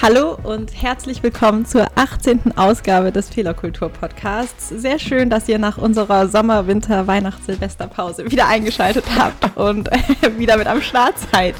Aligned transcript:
Hallo 0.00 0.38
und 0.42 0.70
herzlich 0.80 1.22
willkommen 1.22 1.66
zur 1.66 1.86
18. 1.96 2.56
Ausgabe 2.56 3.10
des 3.10 3.30
Fehlerkultur-Podcasts. 3.30 4.68
Sehr 4.68 5.00
schön, 5.00 5.28
dass 5.30 5.48
ihr 5.48 5.58
nach 5.58 5.78
unserer 5.78 6.28
Sommer-, 6.28 6.68
Winter-, 6.68 7.08
Weihnachts-, 7.08 7.46
Silvesterpause 7.46 8.30
wieder 8.30 8.46
eingeschaltet 8.46 9.06
habt 9.18 9.56
und 9.56 9.90
äh, 9.90 9.98
wieder 10.38 10.56
mit 10.56 10.68
am 10.68 10.82
Start 10.82 11.14
seid. 11.32 11.56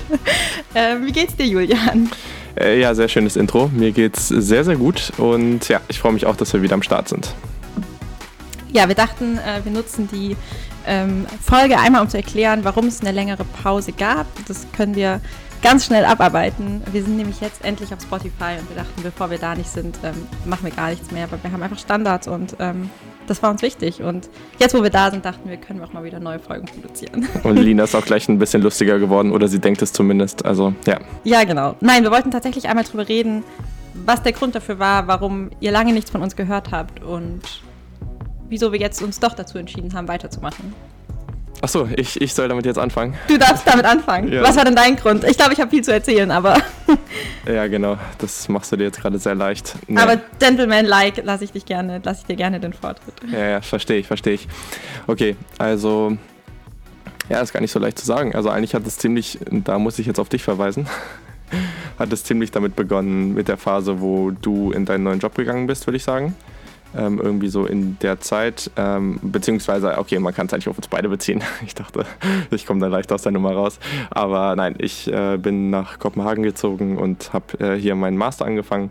Äh, 0.75 1.01
wie 1.01 1.11
geht's 1.11 1.35
dir, 1.35 1.47
Julian? 1.47 2.11
Äh, 2.57 2.81
ja, 2.81 2.95
sehr 2.95 3.09
schönes 3.09 3.37
Intro. 3.37 3.71
Mir 3.73 3.93
geht's 3.93 4.29
sehr, 4.29 4.65
sehr 4.65 4.77
gut 4.77 5.13
und 5.19 5.69
ja, 5.69 5.81
ich 5.89 5.99
freue 5.99 6.13
mich 6.13 6.27
auch, 6.27 6.37
dass 6.37 6.53
wir 6.53 6.63
wieder 6.63 6.75
am 6.75 6.83
Start 6.83 7.09
sind. 7.09 7.35
Ja, 8.73 8.89
wir 8.89 8.95
dachten, 8.95 9.39
äh, 9.39 9.65
wir 9.65 9.73
nutzen 9.73 10.09
die 10.13 10.37
ähm, 10.87 11.27
Folge 11.43 11.79
einmal, 11.79 12.03
um 12.03 12.09
zu 12.09 12.17
erklären, 12.17 12.61
warum 12.65 12.87
es 12.87 13.01
eine 13.01 13.13
längere 13.13 13.45
Pause 13.63 13.93
gab. 13.93 14.27
Das 14.47 14.67
können 14.77 14.95
wir 14.95 15.21
ganz 15.63 15.87
schnell 15.87 16.05
abarbeiten. 16.05 16.83
Wir 16.93 17.03
sind 17.03 17.17
nämlich 17.17 17.41
jetzt 17.41 17.65
endlich 17.65 17.93
auf 17.93 18.03
Spotify 18.03 18.59
und 18.61 18.69
wir 18.69 18.77
dachten, 18.77 19.03
bevor 19.03 19.31
wir 19.31 19.39
da 19.39 19.55
nicht 19.55 19.71
sind, 19.71 19.99
ähm, 20.05 20.27
machen 20.45 20.65
wir 20.65 20.73
gar 20.73 20.91
nichts 20.91 21.11
mehr, 21.11 21.31
weil 21.31 21.43
wir 21.43 21.51
haben 21.51 21.63
einfach 21.63 21.79
Standards 21.79 22.29
und 22.29 22.57
ähm, 22.59 22.91
das 23.27 23.43
war 23.43 23.51
uns 23.51 23.63
wichtig. 23.63 24.03
Und 24.03 24.29
jetzt, 24.59 24.75
wo 24.75 24.83
wir 24.83 24.91
da 24.91 25.11
sind, 25.11 25.25
dachten 25.25 25.49
wir, 25.49 25.57
können 25.57 25.81
wir 25.81 25.87
auch 25.87 25.93
mal 25.93 26.05
wieder 26.05 26.21
neue 26.21 26.39
Folgen 26.39 26.67
produzieren. 26.67 27.27
Und 27.43 27.57
Lina 27.57 27.85
ist 27.85 27.95
auch 27.95 28.05
gleich 28.05 28.29
ein 28.29 28.39
bisschen 28.39 28.63
lustiger 28.63 28.99
geworden 28.99 29.33
oder 29.33 29.49
sie 29.49 29.59
denkt 29.59 29.83
es 29.83 29.93
zumindest. 29.93 30.45
Also, 30.45 30.75
ja. 30.87 30.99
Ja, 31.25 31.45
genau. 31.45 31.77
Nein, 31.81 32.03
wir 32.03 32.11
wollten 32.11 32.31
tatsächlich 32.31 32.69
einmal 32.69 32.85
drüber 32.85 33.09
reden, 33.09 33.45
was 33.95 34.23
der 34.23 34.33
Grund 34.33 34.55
dafür 34.55 34.79
war, 34.79 35.07
warum 35.07 35.51
ihr 35.61 35.71
lange 35.71 35.93
nichts 35.93 36.11
von 36.11 36.23
uns 36.23 36.37
gehört 36.37 36.71
habt 36.73 37.03
und 37.03 37.43
wieso 38.49 38.73
wir 38.73 38.81
jetzt 38.81 39.03
uns 39.03 39.21
doch 39.21 39.35
dazu 39.35 39.59
entschieden 39.59 39.95
haben, 39.95 40.09
weiterzumachen. 40.09 40.75
Achso, 41.65 41.89
ich, 41.97 42.21
ich 42.21 42.35
soll 42.35 42.47
damit 42.49 42.67
jetzt 42.67 42.79
anfangen. 42.79 43.15
Du 43.27 43.39
darfst 43.39 43.67
damit 43.67 43.87
anfangen. 43.87 44.31
Ja. 44.31 44.43
Was 44.43 44.55
war 44.55 44.67
denn 44.67 44.77
dein 44.77 44.97
Grund? 44.97 45.25
Ich 45.25 45.39
glaube, 45.39 45.55
ich 45.55 45.61
habe 45.61 45.71
viel 45.71 45.83
zu 45.83 45.95
erzählen, 45.95 46.31
aber. 46.31 46.59
ja, 47.47 47.67
genau. 47.69 47.97
Das 48.19 48.51
machst 48.51 48.71
du 48.71 48.77
dir 48.77 48.85
jetzt 48.85 49.01
gerade 49.01 49.19
sehr 49.19 49.35
leicht. 49.35 49.75
Nee. 49.89 49.99
Aber 49.99 50.21
Gentleman-like 50.39 51.25
lasse 51.25 51.45
ich 51.45 51.53
dich 51.53 51.65
gerne, 51.65 52.03
lasse 52.05 52.21
ich 52.21 52.27
dir 52.27 52.37
gerne 52.37 52.61
den 52.61 52.75
Vortritt. 52.75 53.15
Ja, 53.33 53.49
ja, 53.49 53.61
verstehe 53.63 53.97
ich, 53.97 54.07
verstehe 54.07 54.35
ich. 54.35 54.47
Okay, 55.07 55.37
also. 55.57 56.19
Ja, 57.31 57.41
ist 57.41 57.55
gar 57.55 57.61
nicht 57.61 57.73
so 57.73 57.79
leicht 57.79 57.99
zu 57.99 58.05
sagen. 58.05 58.35
Also 58.35 58.51
eigentlich 58.51 58.75
hat 58.75 58.87
es 58.87 58.99
ziemlich, 58.99 59.39
da 59.51 59.79
muss 59.79 59.99
ich 59.99 60.07
jetzt 60.07 60.21
auf 60.21 60.29
dich 60.29 60.43
verweisen, 60.43 60.87
hat 61.99 62.13
es 62.13 62.25
ziemlich 62.25 62.51
damit 62.51 62.77
begonnen 62.77 63.33
mit 63.33 63.49
der 63.49 63.57
Phase, 63.57 64.03
wo 64.03 64.33
du 64.33 64.71
in 64.73 64.85
deinen 64.85 65.05
neuen 65.05 65.21
Job 65.21 65.35
gegangen 65.35 65.67
bist, 65.67 65.87
würde 65.87 65.97
ich 65.97 66.05
sagen 66.05 66.35
ähm, 66.97 67.21
irgendwie 67.23 67.49
so 67.49 67.67
in 67.67 67.99
der 68.01 68.21
Zeit, 68.21 68.71
ähm, 68.77 69.19
beziehungsweise, 69.23 69.99
okay, 69.99 70.19
man 70.19 70.35
kann 70.35 70.47
es 70.47 70.53
eigentlich 70.53 70.69
auf 70.69 70.77
uns 70.77 70.89
beide 70.89 71.09
beziehen. 71.09 71.43
Ich 71.67 71.75
dachte, 71.75 72.05
ich 72.51 72.67
komme 72.67 72.81
da 72.81 72.89
leicht 72.89 73.11
aus 73.11 73.23
der 73.23 73.33
Nummer 73.33 73.53
raus. 73.53 73.79
Aber 74.11 74.55
nein, 74.55 74.75
ich 74.79 75.11
äh, 75.11 75.39
bin 75.39 75.71
nach 75.71 75.99
Kopenhagen 75.99 76.43
gezogen 76.43 76.99
und 76.99 77.33
habe 77.33 77.59
äh, 77.59 77.81
hier 77.81 77.95
meinen 77.95 78.17
Master 78.17 78.45
angefangen. 78.45 78.91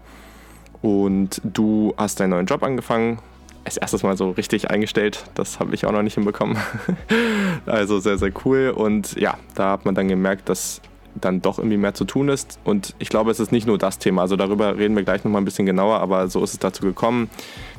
Und 0.82 1.40
du 1.44 1.94
hast 1.98 2.20
deinen 2.20 2.32
neuen 2.32 2.46
Job 2.46 2.64
angefangen. 2.64 3.20
Als 3.64 3.78
erstes 3.78 4.04
Mal 4.04 4.18
so 4.18 4.32
richtig 4.32 4.70
eingestellt. 4.70 5.24
Das 5.36 5.60
habe 5.60 5.74
ich 5.74 5.86
auch 5.86 5.92
noch 5.92 6.02
nicht 6.02 6.16
hinbekommen. 6.16 6.58
also 7.66 8.00
sehr, 8.00 8.18
sehr 8.18 8.32
cool. 8.44 8.74
Und 8.76 9.16
ja, 9.16 9.38
da 9.56 9.72
hat 9.72 9.86
man 9.86 9.96
dann 9.96 10.10
gemerkt, 10.10 10.50
dass 10.50 10.82
dann 11.16 11.42
doch 11.42 11.58
irgendwie 11.60 11.78
mehr 11.78 11.94
zu 11.94 12.06
tun 12.06 12.30
ist. 12.30 12.60
Und 12.64 12.96
ich 13.00 13.10
glaube, 13.10 13.32
es 13.32 13.40
ist 13.40 13.52
nicht 13.52 13.68
nur 13.68 13.78
das 13.78 14.00
Thema. 14.00 14.24
Also 14.24 14.36
darüber 14.36 14.78
reden 14.78 14.96
wir 14.96 15.04
gleich 15.04 15.24
nochmal 15.24 15.42
ein 15.42 15.46
bisschen 15.46 15.66
genauer, 15.66 16.00
aber 16.00 16.28
so 16.28 16.44
ist 16.44 16.54
es 16.54 16.60
dazu 16.60 16.84
gekommen. 16.84 17.30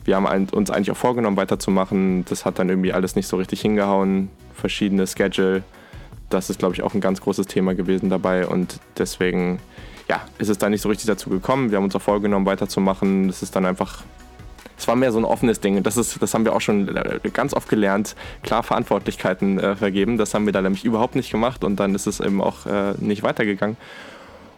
Wir 0.04 0.16
haben 0.16 0.48
uns 0.50 0.70
eigentlich 0.70 0.90
auch 0.90 0.96
vorgenommen, 0.96 1.36
weiterzumachen. 1.36 2.24
Das 2.26 2.44
hat 2.44 2.58
dann 2.58 2.68
irgendwie 2.68 2.92
alles 2.92 3.16
nicht 3.16 3.26
so 3.26 3.36
richtig 3.36 3.60
hingehauen. 3.60 4.30
Verschiedene 4.52 5.06
Schedule. 5.06 5.62
Das 6.30 6.50
ist, 6.50 6.58
glaube 6.58 6.74
ich, 6.74 6.82
auch 6.82 6.94
ein 6.94 7.00
ganz 7.00 7.20
großes 7.20 7.46
Thema 7.46 7.74
gewesen 7.74 8.10
dabei. 8.10 8.46
Und 8.46 8.80
deswegen, 8.98 9.60
ja, 10.08 10.22
ist 10.38 10.48
es 10.48 10.58
dann 10.58 10.72
nicht 10.72 10.82
so 10.82 10.88
richtig 10.88 11.06
dazu 11.06 11.30
gekommen. 11.30 11.70
Wir 11.70 11.76
haben 11.78 11.84
uns 11.84 11.96
auch 11.96 12.02
vorgenommen, 12.02 12.46
weiterzumachen. 12.46 13.28
Das 13.28 13.42
ist 13.42 13.56
dann 13.56 13.64
einfach 13.66 14.04
es 14.76 14.88
war 14.88 14.96
mehr 14.96 15.12
so 15.12 15.18
ein 15.18 15.24
offenes 15.24 15.60
Ding. 15.60 15.82
Das, 15.82 15.96
ist, 15.96 16.20
das 16.20 16.34
haben 16.34 16.44
wir 16.44 16.54
auch 16.54 16.60
schon 16.60 16.94
äh, 16.96 17.20
ganz 17.32 17.54
oft 17.54 17.68
gelernt. 17.68 18.16
Klar 18.42 18.62
Verantwortlichkeiten 18.62 19.58
äh, 19.58 19.76
vergeben. 19.76 20.18
Das 20.18 20.34
haben 20.34 20.46
wir 20.46 20.52
da 20.52 20.62
nämlich 20.62 20.84
überhaupt 20.84 21.14
nicht 21.14 21.30
gemacht 21.30 21.64
und 21.64 21.76
dann 21.76 21.94
ist 21.94 22.06
es 22.06 22.20
eben 22.20 22.40
auch 22.42 22.66
äh, 22.66 22.94
nicht 22.98 23.22
weitergegangen. 23.22 23.76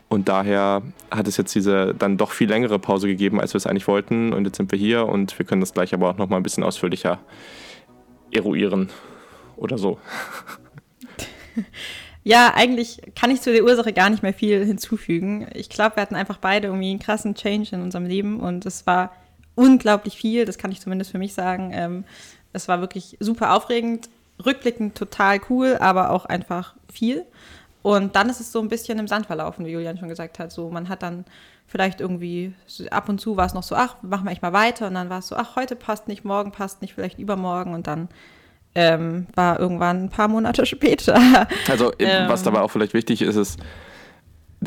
Und 0.08 0.28
daher 0.28 0.82
hat 1.10 1.26
es 1.26 1.36
jetzt 1.36 1.54
diese 1.54 1.94
dann 1.94 2.16
doch 2.16 2.30
viel 2.30 2.48
längere 2.48 2.78
Pause 2.78 3.08
gegeben, 3.08 3.40
als 3.40 3.54
wir 3.54 3.58
es 3.58 3.66
eigentlich 3.66 3.88
wollten. 3.88 4.32
Und 4.32 4.44
jetzt 4.44 4.56
sind 4.56 4.70
wir 4.70 4.78
hier 4.78 5.06
und 5.06 5.36
wir 5.38 5.44
können 5.44 5.60
das 5.60 5.74
gleich 5.74 5.92
aber 5.94 6.10
auch 6.10 6.16
nochmal 6.16 6.38
ein 6.40 6.44
bisschen 6.44 6.62
ausführlicher 6.62 7.18
eruieren 8.30 8.90
oder 9.56 9.78
so. 9.78 9.98
Ja, 12.28 12.54
eigentlich 12.56 13.00
kann 13.14 13.30
ich 13.30 13.40
zu 13.40 13.52
der 13.52 13.62
Ursache 13.62 13.92
gar 13.92 14.10
nicht 14.10 14.24
mehr 14.24 14.34
viel 14.34 14.64
hinzufügen. 14.64 15.46
Ich 15.54 15.68
glaube, 15.68 15.94
wir 15.94 16.02
hatten 16.02 16.16
einfach 16.16 16.38
beide 16.38 16.66
irgendwie 16.66 16.90
einen 16.90 16.98
krassen 16.98 17.36
Change 17.36 17.76
in 17.76 17.82
unserem 17.82 18.04
Leben 18.04 18.40
und 18.40 18.66
es 18.66 18.84
war 18.84 19.12
unglaublich 19.54 20.16
viel, 20.16 20.44
das 20.44 20.58
kann 20.58 20.72
ich 20.72 20.80
zumindest 20.80 21.12
für 21.12 21.18
mich 21.18 21.34
sagen. 21.34 21.70
Ähm, 21.72 22.02
es 22.52 22.66
war 22.66 22.80
wirklich 22.80 23.16
super 23.20 23.54
aufregend, 23.54 24.08
rückblickend 24.44 24.98
total 24.98 25.40
cool, 25.50 25.76
aber 25.78 26.10
auch 26.10 26.24
einfach 26.24 26.74
viel. 26.92 27.24
Und 27.86 28.16
dann 28.16 28.28
ist 28.28 28.40
es 28.40 28.50
so 28.50 28.58
ein 28.58 28.66
bisschen 28.66 28.98
im 28.98 29.06
Sand 29.06 29.26
verlaufen, 29.26 29.64
wie 29.64 29.70
Julian 29.70 29.96
schon 29.96 30.08
gesagt 30.08 30.40
hat. 30.40 30.50
So, 30.50 30.70
man 30.70 30.88
hat 30.88 31.04
dann 31.04 31.24
vielleicht 31.68 32.00
irgendwie, 32.00 32.52
ab 32.90 33.08
und 33.08 33.20
zu 33.20 33.36
war 33.36 33.46
es 33.46 33.54
noch 33.54 33.62
so, 33.62 33.76
ach, 33.76 33.94
machen 34.02 34.24
wir 34.24 34.32
echt 34.32 34.42
mal 34.42 34.52
weiter. 34.52 34.88
Und 34.88 34.94
dann 34.94 35.08
war 35.08 35.20
es 35.20 35.28
so, 35.28 35.36
ach, 35.36 35.54
heute 35.54 35.76
passt 35.76 36.08
nicht, 36.08 36.24
morgen 36.24 36.50
passt 36.50 36.82
nicht, 36.82 36.94
vielleicht 36.94 37.20
übermorgen. 37.20 37.74
Und 37.74 37.86
dann 37.86 38.08
ähm, 38.74 39.28
war 39.36 39.60
irgendwann 39.60 40.02
ein 40.02 40.10
paar 40.10 40.26
Monate 40.26 40.66
später. 40.66 41.46
Also, 41.68 41.92
ähm, 42.00 42.28
was 42.28 42.42
dabei 42.42 42.62
auch 42.62 42.72
vielleicht 42.72 42.92
wichtig 42.92 43.22
ist, 43.22 43.36
ist, 43.36 43.60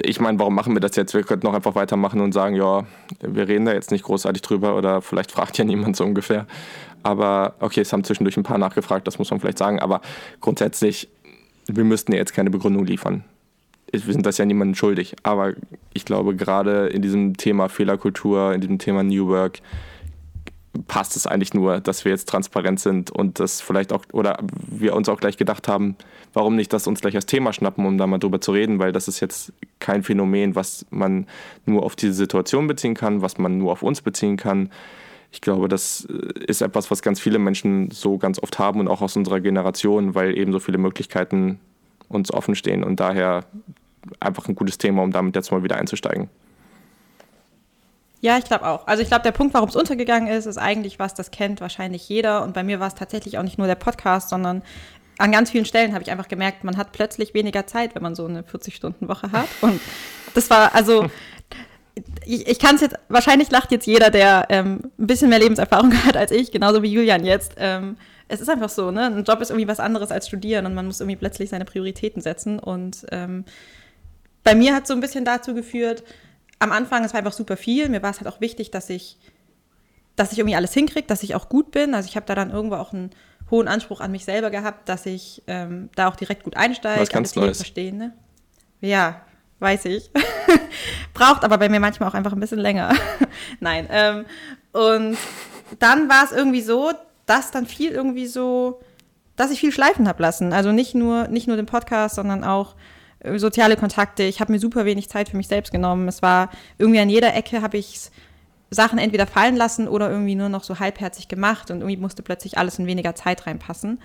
ich 0.02 0.22
meine, 0.22 0.40
warum 0.40 0.56
machen 0.56 0.74
wir 0.74 0.80
das 0.80 0.96
jetzt? 0.96 1.14
Wir 1.14 1.24
könnten 1.24 1.46
auch 1.48 1.54
einfach 1.54 1.76
weitermachen 1.76 2.22
und 2.22 2.32
sagen, 2.32 2.56
ja, 2.56 2.86
wir 3.20 3.50
reden 3.50 3.66
da 3.66 3.74
jetzt 3.74 3.92
nicht 3.92 4.06
großartig 4.06 4.42
drüber 4.44 4.78
oder 4.78 5.02
vielleicht 5.02 5.34
fragt 5.34 5.58
ja 5.58 5.66
niemand 5.66 5.98
so 5.98 6.06
ungefähr. 6.06 6.46
Aber 7.04 7.56
okay, 7.60 7.82
es 7.82 7.92
haben 7.92 8.04
zwischendurch 8.04 8.38
ein 8.38 8.44
paar 8.44 8.58
nachgefragt, 8.58 9.08
das 9.08 9.20
muss 9.20 9.30
man 9.32 9.42
vielleicht 9.42 9.58
sagen. 9.58 9.80
Aber 9.80 10.00
grundsätzlich, 10.40 11.10
wir 11.76 11.84
müssten 11.84 12.12
ja 12.12 12.18
jetzt 12.18 12.34
keine 12.34 12.50
Begründung 12.50 12.86
liefern. 12.86 13.24
Wir 13.92 14.00
sind 14.14 14.26
das 14.26 14.38
ja 14.38 14.46
niemandem 14.46 14.76
schuldig. 14.76 15.16
Aber 15.24 15.54
ich 15.94 16.06
glaube, 16.06 16.36
gerade 16.36 16.88
in 16.88 17.02
diesem 17.02 17.38
Thema 17.38 17.70
Fehlerkultur, 17.70 18.54
in 18.54 18.62
diesem 18.62 18.78
Thema 18.78 19.04
New 19.04 19.28
Work, 19.28 19.60
passt 20.88 21.16
es 21.16 21.26
eigentlich 21.28 21.54
nur, 21.54 21.80
dass 21.80 22.06
wir 22.06 22.12
jetzt 22.12 22.30
transparent 22.30 22.80
sind 22.80 23.10
und 23.10 23.40
das 23.40 23.62
vielleicht 23.62 23.92
auch, 23.92 24.06
oder 24.12 24.38
wir 24.68 24.96
uns 24.96 25.10
auch 25.10 25.20
gleich 25.20 25.38
gedacht 25.38 25.68
haben, 25.68 25.96
warum 26.34 26.56
nicht 26.56 26.72
das 26.74 26.88
uns 26.88 27.02
gleich 27.02 27.16
als 27.16 27.26
Thema 27.26 27.54
schnappen, 27.54 27.86
um 27.86 27.98
da 27.98 28.06
mal 28.08 28.20
drüber 28.20 28.40
zu 28.40 28.52
reden, 28.52 28.80
weil 28.80 28.92
das 28.92 29.08
ist 29.08 29.20
jetzt 29.20 29.52
kein 29.80 30.04
Phänomen, 30.04 30.56
was 30.56 30.86
man 30.92 31.26
nur 31.66 31.84
auf 31.84 31.96
diese 31.96 32.14
Situation 32.14 32.68
beziehen 32.68 32.94
kann, 32.94 33.22
was 33.22 33.38
man 33.38 33.58
nur 33.58 33.72
auf 33.72 33.82
uns 33.82 34.02
beziehen 34.02 34.38
kann. 34.38 34.70
Ich 35.32 35.42
glaube, 35.42 35.68
das 35.68 36.08
äh, 36.10 36.44
ist 36.46 36.62
etwas, 36.62 36.90
was 36.92 37.02
ganz 37.02 37.20
viele 37.20 37.40
Menschen 37.40 37.92
so 37.92 38.18
ganz 38.18 38.42
oft 38.42 38.60
haben 38.60 38.80
und 38.80 38.88
auch 38.88 39.02
aus 39.02 39.16
unserer 39.16 39.40
Generation, 39.40 40.16
weil 40.16 40.38
eben 40.38 40.52
so 40.52 40.60
viele 40.60 40.78
Möglichkeiten 40.78 41.60
uns 42.08 42.34
offen 42.34 42.56
stehen 42.56 42.84
und 42.84 43.00
daher 43.00 43.46
einfach 44.20 44.48
ein 44.48 44.56
gutes 44.56 44.78
Thema, 44.78 45.04
um 45.04 45.12
damit 45.12 45.36
jetzt 45.36 45.52
mal 45.52 45.64
wieder 45.64 45.76
einzusteigen. 45.76 46.30
Ja, 48.22 48.38
ich 48.38 48.46
glaube 48.46 48.68
auch. 48.68 48.86
Also 48.88 49.02
ich 49.02 49.08
glaube, 49.08 49.24
der 49.24 49.32
Punkt, 49.32 49.54
warum 49.54 49.70
es 49.70 49.76
untergegangen 49.76 50.28
ist, 50.28 50.46
ist 50.46 50.58
eigentlich 50.58 51.00
was, 51.00 51.14
das 51.14 51.32
kennt 51.32 51.62
wahrscheinlich 51.62 52.10
jeder. 52.10 52.44
Und 52.44 52.54
bei 52.54 52.64
mir 52.64 52.80
war 52.80 52.88
es 52.88 52.96
tatsächlich 52.96 53.38
auch 53.38 53.44
nicht 53.44 53.58
nur 53.58 53.68
der 53.68 53.76
Podcast, 53.76 54.30
sondern 54.30 54.62
an 55.20 55.32
ganz 55.32 55.52
vielen 55.52 55.66
Stellen 55.66 55.94
habe 55.94 56.04
ich 56.04 56.12
einfach 56.12 56.28
gemerkt, 56.28 56.64
man 56.64 56.78
hat 56.78 56.92
plötzlich 56.92 57.34
weniger 57.34 57.68
Zeit, 57.68 57.96
wenn 57.96 58.04
man 58.04 58.16
so 58.16 58.26
eine 58.26 58.42
40-Stunden-Woche 58.42 59.32
hat. 59.32 59.48
Und 59.62 59.80
das 60.34 60.50
war, 60.50 60.76
also, 60.76 61.10
ich, 62.26 62.48
ich 62.48 62.60
kann 62.60 62.76
es 62.76 62.82
jetzt, 62.82 62.96
wahrscheinlich 63.08 63.52
lacht 63.52 63.72
jetzt 63.72 63.86
jeder, 63.86 64.10
der 64.10 64.48
ähm, 64.50 64.92
ein 64.98 65.08
bisschen 65.08 65.30
mehr 65.30 65.40
Lebenserfahrung 65.40 65.94
hat 66.06 66.18
als 66.18 66.32
ich, 66.32 66.52
genauso 66.52 66.84
wie 66.84 66.92
Julian 66.92 67.24
jetzt. 67.24 67.54
Ähm, 67.58 67.98
es 68.28 68.42
ist 68.42 68.50
einfach 68.50 68.70
so, 68.70 68.92
ne? 68.92 69.08
Ein 69.08 69.24
Job 69.24 69.42
ist 69.42 69.50
irgendwie 69.50 69.68
was 69.68 69.80
anderes 69.80 70.12
als 70.12 70.28
studieren 70.28 70.66
und 70.66 70.76
man 70.76 70.86
muss 70.86 71.00
irgendwie 71.00 71.16
plötzlich 71.18 71.50
seine 71.50 71.66
Prioritäten 71.66 72.22
setzen. 72.22 72.60
Und 72.60 73.06
ähm, 73.12 73.44
bei 74.44 74.54
mir 74.54 74.76
hat 74.76 74.84
es 74.84 74.90
so 74.90 74.94
ein 74.94 75.00
bisschen 75.00 75.26
dazu 75.26 75.54
geführt, 75.54 76.04
am 76.60 76.72
Anfang, 76.72 77.04
es 77.04 77.14
war 77.14 77.20
einfach 77.20 77.34
super 77.34 77.58
viel. 77.58 77.90
Mir 77.90 78.04
war 78.04 78.12
es 78.12 78.20
halt 78.20 78.28
auch 78.28 78.40
wichtig, 78.40 78.70
dass 78.70 78.90
ich, 78.90 79.18
dass 80.16 80.32
ich 80.32 80.38
irgendwie 80.38 80.56
alles 80.56 80.74
hinkriege, 80.74 81.08
dass 81.08 81.24
ich 81.24 81.34
auch 81.34 81.50
gut 81.50 81.72
bin. 81.72 81.96
Also 81.96 82.08
ich 82.08 82.16
habe 82.16 82.26
da 82.28 82.36
dann 82.36 82.52
irgendwo 82.52 82.76
auch 82.76 82.94
einen 82.94 83.10
hohen 83.50 83.68
Anspruch 83.68 84.00
an 84.00 84.12
mich 84.12 84.26
selber 84.26 84.52
gehabt, 84.52 84.88
dass 84.90 85.06
ich 85.06 85.42
ähm, 85.48 85.90
da 85.96 86.08
auch 86.08 86.16
direkt 86.16 86.44
gut 86.44 86.56
einsteige. 86.56 87.02
Was 87.02 87.10
ganz 87.10 87.36
Neues. 87.36 87.58
Verstehen, 87.58 87.98
ne? 87.98 88.14
Ja, 88.82 89.22
weiß 89.60 89.86
ich. 89.86 90.12
Braucht 91.14 91.44
aber 91.44 91.58
bei 91.58 91.70
mir 91.70 91.80
manchmal 91.80 92.10
auch 92.10 92.14
einfach 92.14 92.34
ein 92.34 92.40
bisschen 92.40 92.60
länger. 92.60 92.94
Nein. 93.60 93.88
Ähm, 93.92 94.26
und 94.72 95.18
dann 95.80 96.10
war 96.10 96.24
es 96.24 96.32
irgendwie 96.32 96.62
so, 96.62 96.92
dass 97.26 97.52
dann 97.52 97.66
viel 97.66 97.92
irgendwie 97.92 98.28
so, 98.28 98.82
dass 99.36 99.52
ich 99.52 99.60
viel 99.60 99.72
schleifen 99.72 100.08
habe 100.08 100.22
lassen. 100.22 100.54
Also 100.54 100.72
nicht 100.72 100.96
nur, 100.96 101.28
nicht 101.28 101.48
nur 101.48 101.58
den 101.58 101.66
Podcast, 101.66 102.16
sondern 102.16 102.44
auch 102.44 102.76
äh, 103.20 103.38
soziale 103.38 103.76
Kontakte. 103.76 104.24
Ich 104.24 104.40
habe 104.40 104.52
mir 104.52 104.60
super 104.60 104.86
wenig 104.86 105.10
Zeit 105.10 105.30
für 105.30 105.38
mich 105.38 105.48
selbst 105.48 105.72
genommen. 105.72 106.08
Es 106.08 106.22
war 106.22 106.50
irgendwie 106.78 107.00
an 107.00 107.10
jeder 107.10 107.34
Ecke 107.36 107.62
habe 107.62 107.78
ich 107.78 108.12
Sachen 108.72 109.00
entweder 109.00 109.26
fallen 109.26 109.56
lassen 109.56 109.88
oder 109.88 110.10
irgendwie 110.10 110.36
nur 110.36 110.50
noch 110.50 110.64
so 110.64 110.80
halbherzig 110.80 111.28
gemacht 111.28 111.72
und 111.72 111.78
irgendwie 111.78 111.98
musste 111.98 112.22
plötzlich 112.22 112.58
alles 112.58 112.78
in 112.78 112.86
weniger 112.86 113.16
Zeit 113.16 113.48
reinpassen. 113.48 114.00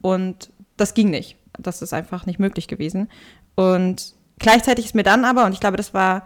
Und 0.00 0.50
das 0.76 0.94
ging 0.94 1.10
nicht. 1.10 1.36
Das 1.58 1.82
ist 1.82 1.92
einfach 1.92 2.26
nicht 2.26 2.38
möglich 2.38 2.68
gewesen. 2.68 3.08
Und 3.54 4.14
gleichzeitig 4.42 4.86
ist 4.86 4.94
mir 4.94 5.02
dann 5.02 5.24
aber, 5.24 5.46
und 5.46 5.52
ich 5.52 5.60
glaube, 5.60 5.76
das 5.76 5.94
war 5.94 6.24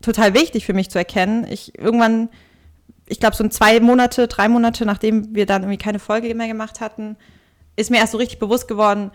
total 0.00 0.34
wichtig 0.34 0.66
für 0.66 0.74
mich 0.74 0.90
zu 0.90 0.98
erkennen, 0.98 1.46
ich 1.48 1.78
irgendwann, 1.78 2.28
ich 3.06 3.20
glaube, 3.20 3.36
so 3.36 3.46
zwei 3.48 3.80
Monate, 3.80 4.28
drei 4.28 4.48
Monate, 4.48 4.86
nachdem 4.86 5.34
wir 5.34 5.46
dann 5.46 5.62
irgendwie 5.62 5.78
keine 5.78 5.98
Folge 5.98 6.34
mehr 6.34 6.48
gemacht 6.48 6.80
hatten, 6.80 7.16
ist 7.76 7.90
mir 7.90 7.98
erst 7.98 8.12
so 8.12 8.18
richtig 8.18 8.38
bewusst 8.38 8.68
geworden, 8.68 9.10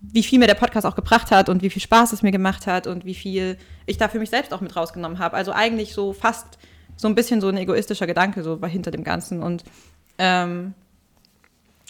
wie 0.00 0.22
viel 0.22 0.38
mir 0.38 0.46
der 0.46 0.54
Podcast 0.54 0.86
auch 0.86 0.96
gebracht 0.96 1.30
hat 1.30 1.48
und 1.48 1.62
wie 1.62 1.70
viel 1.70 1.82
Spaß 1.82 2.12
es 2.12 2.22
mir 2.22 2.32
gemacht 2.32 2.66
hat 2.66 2.86
und 2.86 3.04
wie 3.04 3.14
viel 3.14 3.58
ich 3.86 3.98
da 3.98 4.08
für 4.08 4.18
mich 4.18 4.30
selbst 4.30 4.52
auch 4.52 4.60
mit 4.60 4.74
rausgenommen 4.74 5.18
habe. 5.18 5.36
Also 5.36 5.52
eigentlich 5.52 5.92
so 5.92 6.12
fast 6.12 6.58
so 6.96 7.06
ein 7.08 7.14
bisschen 7.14 7.40
so 7.40 7.48
ein 7.48 7.56
egoistischer 7.56 8.06
Gedanke 8.06 8.42
so 8.42 8.60
war 8.62 8.68
hinter 8.68 8.90
dem 8.90 9.04
Ganzen. 9.04 9.42
Und 9.42 9.64
ähm, 10.18 10.74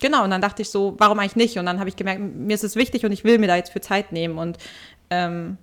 genau, 0.01 0.25
und 0.25 0.31
dann 0.31 0.41
dachte 0.41 0.63
ich 0.63 0.71
so, 0.71 0.95
warum 0.99 1.19
eigentlich 1.19 1.37
nicht? 1.37 1.59
Und 1.59 1.67
dann 1.67 1.79
habe 1.79 1.89
ich 1.89 1.97
gemerkt, 1.97 2.21
mir 2.21 2.55
ist 2.55 2.65
es 2.65 2.77
wichtig 2.77 3.05
und 3.05 3.13
ich 3.13 3.25
will 3.25 3.39
mir 3.39 3.47
da 3.47 3.57
jetzt 3.57 3.73
für 3.73 3.81
Zeit 3.81 4.13
nehmen. 4.13 4.39
Und 4.39 4.59
ähm, 5.11 5.59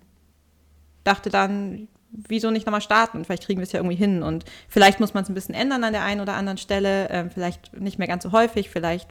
dachte 1.04 1.30
dann, 1.30 1.88
wieso 2.12 2.52
nicht 2.52 2.66
nochmal 2.66 2.82
starten? 2.82 3.26
Vielleicht 3.26 3.46
kriegen 3.46 3.60
wir 3.60 3.64
es 3.64 3.72
ja 3.72 3.80
irgendwie 3.80 3.96
hin. 3.96 4.24
Und 4.24 4.46
vielleicht 4.70 5.00
muss 5.00 5.14
man 5.14 5.24
es 5.24 5.30
ein 5.30 5.34
bisschen 5.34 5.56
ändern 5.56 5.84
an 5.84 5.94
der 5.94 6.04
einen 6.04 6.22
oder 6.22 6.36
anderen 6.36 6.58
Stelle. 6.58 7.10
Ähm, 7.10 7.30
vielleicht 7.32 7.74
nicht 7.78 8.00
mehr 8.00 8.08
ganz 8.08 8.24
so 8.24 8.32
häufig, 8.32 8.70
vielleicht. 8.70 9.10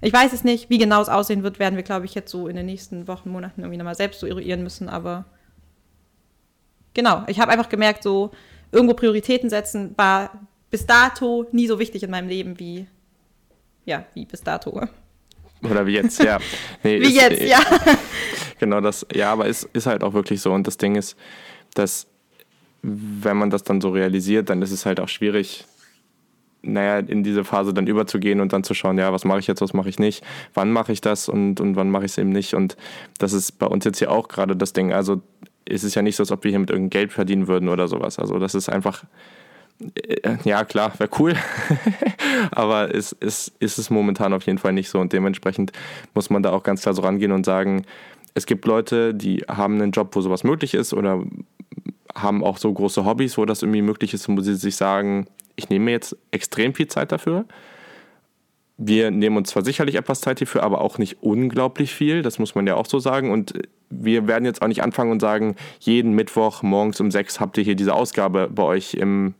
Ich 0.00 0.12
weiß 0.12 0.32
es 0.32 0.44
nicht, 0.44 0.68
wie 0.68 0.78
genau 0.78 1.00
es 1.00 1.08
aussehen 1.08 1.42
wird, 1.42 1.58
werden 1.58 1.76
wir, 1.76 1.82
glaube 1.82 2.04
ich, 2.04 2.14
jetzt 2.14 2.30
so 2.30 2.46
in 2.48 2.56
den 2.56 2.66
nächsten 2.66 3.08
Wochen, 3.08 3.30
Monaten 3.30 3.62
irgendwie 3.62 3.78
nochmal 3.78 3.94
selbst 3.94 4.20
so 4.20 4.26
eruieren 4.26 4.62
müssen. 4.62 4.88
Aber 4.90 5.24
genau, 6.92 7.22
ich 7.26 7.40
habe 7.40 7.52
einfach 7.52 7.70
gemerkt, 7.70 8.02
so, 8.02 8.30
irgendwo 8.70 8.94
Prioritäten 8.94 9.48
setzen 9.48 9.94
war 9.96 10.30
bis 10.70 10.86
dato 10.86 11.46
nie 11.52 11.68
so 11.68 11.78
wichtig 11.78 12.02
in 12.02 12.10
meinem 12.10 12.28
Leben 12.28 12.58
wie, 12.58 12.88
ja, 13.84 14.04
wie 14.14 14.24
bis 14.24 14.42
dato. 14.42 14.80
Oder 15.62 15.86
wie 15.86 15.94
jetzt, 15.94 16.22
ja. 16.22 16.38
Nee, 16.82 17.00
wie 17.00 17.06
ist, 17.06 17.14
jetzt, 17.14 17.42
ja. 17.42 17.60
Genau 18.58 18.80
das, 18.80 19.06
ja, 19.12 19.32
aber 19.32 19.48
es 19.48 19.64
ist 19.72 19.86
halt 19.86 20.04
auch 20.04 20.14
wirklich 20.14 20.40
so. 20.40 20.52
Und 20.52 20.66
das 20.66 20.76
Ding 20.76 20.94
ist, 20.94 21.16
dass 21.74 22.06
wenn 22.82 23.36
man 23.36 23.50
das 23.50 23.64
dann 23.64 23.80
so 23.80 23.90
realisiert, 23.90 24.50
dann 24.50 24.62
ist 24.62 24.70
es 24.70 24.86
halt 24.86 25.00
auch 25.00 25.08
schwierig, 25.08 25.64
naja, 26.62 26.98
in 26.98 27.22
diese 27.22 27.44
Phase 27.44 27.74
dann 27.74 27.86
überzugehen 27.86 28.40
und 28.40 28.52
dann 28.52 28.64
zu 28.64 28.74
schauen, 28.74 28.98
ja, 28.98 29.12
was 29.12 29.24
mache 29.24 29.38
ich 29.40 29.46
jetzt, 29.46 29.60
was 29.60 29.72
mache 29.74 29.88
ich 29.88 29.98
nicht, 29.98 30.24
wann 30.54 30.70
mache 30.70 30.92
ich 30.92 31.00
das 31.00 31.28
und, 31.28 31.60
und 31.60 31.76
wann 31.76 31.90
mache 31.90 32.04
ich 32.04 32.12
es 32.12 32.18
eben 32.18 32.30
nicht. 32.30 32.54
Und 32.54 32.76
das 33.18 33.32
ist 33.32 33.52
bei 33.58 33.66
uns 33.66 33.84
jetzt 33.84 33.98
hier 33.98 34.10
auch 34.10 34.28
gerade 34.28 34.56
das 34.56 34.72
Ding. 34.72 34.92
Also 34.92 35.22
ist 35.66 35.82
es 35.82 35.94
ja 35.94 36.02
nicht 36.02 36.16
so, 36.16 36.22
als 36.22 36.30
ob 36.30 36.44
wir 36.44 36.50
hier 36.50 36.58
mit 36.58 36.70
irgendeinem 36.70 36.90
Geld 36.90 37.12
verdienen 37.12 37.48
würden 37.48 37.68
oder 37.68 37.88
sowas. 37.88 38.18
Also 38.18 38.38
das 38.38 38.54
ist 38.54 38.68
einfach, 38.68 39.02
äh, 39.02 39.06
ja 40.44 40.64
klar, 40.64 40.92
wäre 40.98 41.10
cool, 41.18 41.34
aber 42.50 42.94
es 42.94 43.12
ist, 43.12 43.52
ist 43.58 43.78
es 43.78 43.90
momentan 43.90 44.32
auf 44.32 44.46
jeden 44.46 44.58
Fall 44.58 44.72
nicht 44.72 44.88
so. 44.88 44.98
Und 44.98 45.12
dementsprechend 45.12 45.72
muss 46.14 46.30
man 46.30 46.42
da 46.42 46.52
auch 46.52 46.62
ganz 46.62 46.82
klar 46.82 46.94
so 46.94 47.02
rangehen 47.02 47.32
und 47.32 47.44
sagen, 47.44 47.84
es 48.34 48.46
gibt 48.46 48.64
Leute, 48.66 49.14
die 49.14 49.44
haben 49.48 49.80
einen 49.80 49.92
Job, 49.92 50.14
wo 50.14 50.20
sowas 50.20 50.44
möglich 50.44 50.74
ist 50.74 50.92
oder 50.92 51.22
haben 52.14 52.44
auch 52.44 52.58
so 52.58 52.72
große 52.72 53.04
Hobbys, 53.04 53.38
wo 53.38 53.44
das 53.44 53.62
irgendwie 53.62 53.82
möglich 53.82 54.14
ist, 54.14 54.28
wo 54.28 54.40
sie 54.40 54.54
sich 54.54 54.76
sagen, 54.76 55.26
ich 55.56 55.68
nehme 55.68 55.90
jetzt 55.90 56.16
extrem 56.30 56.74
viel 56.74 56.88
Zeit 56.88 57.12
dafür. 57.12 57.44
Wir 58.76 59.12
nehmen 59.12 59.36
uns 59.36 59.50
zwar 59.50 59.64
sicherlich 59.64 59.94
etwas 59.94 60.20
Zeit 60.20 60.38
hierfür, 60.38 60.64
aber 60.64 60.80
auch 60.80 60.98
nicht 60.98 61.22
unglaublich 61.22 61.94
viel, 61.94 62.22
das 62.22 62.40
muss 62.40 62.56
man 62.56 62.66
ja 62.66 62.74
auch 62.74 62.86
so 62.86 62.98
sagen. 62.98 63.30
Und 63.30 63.54
wir 63.88 64.26
werden 64.26 64.44
jetzt 64.44 64.62
auch 64.62 64.66
nicht 64.68 64.82
anfangen 64.82 65.12
und 65.12 65.20
sagen, 65.20 65.54
jeden 65.78 66.12
Mittwoch 66.14 66.62
morgens 66.62 67.00
um 67.00 67.12
sechs 67.12 67.38
habt 67.38 67.56
ihr 67.56 67.64
hier 67.64 67.76
diese 67.76 67.94
Ausgabe 67.94 68.48
bei 68.52 68.64
euch 68.64 68.94
im, 68.94 69.34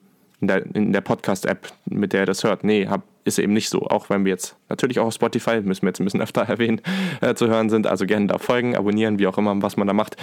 in 0.44 0.48
der, 0.48 0.60
der 0.92 1.00
Podcast-App, 1.00 1.72
mit 1.86 2.12
der 2.12 2.20
ihr 2.20 2.26
das 2.26 2.44
hört. 2.44 2.64
Nee, 2.64 2.86
hab, 2.86 3.02
ist 3.24 3.38
eben 3.38 3.52
nicht 3.52 3.68
so. 3.68 3.82
Auch 3.82 4.10
wenn 4.10 4.24
wir 4.24 4.30
jetzt 4.30 4.56
natürlich 4.68 4.98
auch 4.98 5.06
auf 5.06 5.14
Spotify, 5.14 5.60
müssen 5.60 5.82
wir 5.82 5.88
jetzt 5.88 6.00
ein 6.00 6.04
bisschen 6.04 6.22
öfter 6.22 6.42
erwähnen, 6.42 6.80
äh, 7.20 7.34
zu 7.34 7.48
hören 7.48 7.70
sind. 7.70 7.86
Also 7.86 8.06
gerne 8.06 8.26
da 8.26 8.38
folgen, 8.38 8.76
abonnieren, 8.76 9.18
wie 9.18 9.26
auch 9.26 9.38
immer, 9.38 9.60
was 9.62 9.76
man 9.76 9.86
da 9.86 9.94
macht. 9.94 10.16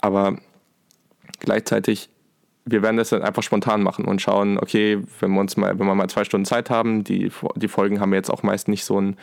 Aber 0.00 0.38
gleichzeitig 1.40 2.10
wir 2.70 2.82
werden 2.82 2.96
das 2.96 3.10
dann 3.10 3.22
einfach 3.22 3.42
spontan 3.42 3.82
machen 3.82 4.04
und 4.04 4.20
schauen, 4.20 4.58
okay, 4.58 5.00
wenn 5.20 5.32
wir 5.32 5.40
uns 5.40 5.56
mal, 5.56 5.78
wenn 5.78 5.86
wir 5.86 5.94
mal 5.94 6.08
zwei 6.08 6.24
Stunden 6.24 6.44
Zeit 6.44 6.70
haben, 6.70 7.04
die, 7.04 7.30
die 7.56 7.68
Folgen 7.68 8.00
haben 8.00 8.12
jetzt 8.14 8.30
auch 8.30 8.42
meist 8.42 8.68
nicht 8.68 8.84
so 8.84 8.98
einen 8.98 9.16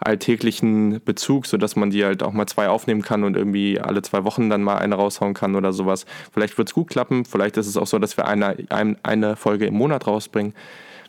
alltäglichen 0.00 1.00
Bezug, 1.04 1.46
sodass 1.46 1.76
man 1.76 1.90
die 1.90 2.04
halt 2.04 2.22
auch 2.22 2.32
mal 2.32 2.46
zwei 2.46 2.68
aufnehmen 2.68 3.02
kann 3.02 3.24
und 3.24 3.36
irgendwie 3.36 3.80
alle 3.80 4.02
zwei 4.02 4.24
Wochen 4.24 4.50
dann 4.50 4.62
mal 4.62 4.78
eine 4.78 4.94
raushauen 4.94 5.34
kann 5.34 5.54
oder 5.54 5.72
sowas. 5.72 6.06
Vielleicht 6.32 6.56
wird 6.58 6.68
es 6.68 6.74
gut 6.74 6.88
klappen, 6.88 7.24
vielleicht 7.24 7.56
ist 7.56 7.66
es 7.66 7.76
auch 7.76 7.86
so, 7.86 7.98
dass 7.98 8.16
wir 8.16 8.26
eine, 8.26 8.56
eine 9.02 9.36
Folge 9.36 9.66
im 9.66 9.74
Monat 9.74 10.06
rausbringen. 10.06 10.54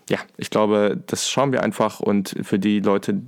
Ja, 0.09 0.19
ich 0.37 0.49
glaube, 0.49 1.01
das 1.07 1.29
schauen 1.29 1.51
wir 1.51 1.63
einfach 1.63 1.99
und 1.99 2.35
für 2.41 2.59
die 2.59 2.81
Leute, 2.81 3.21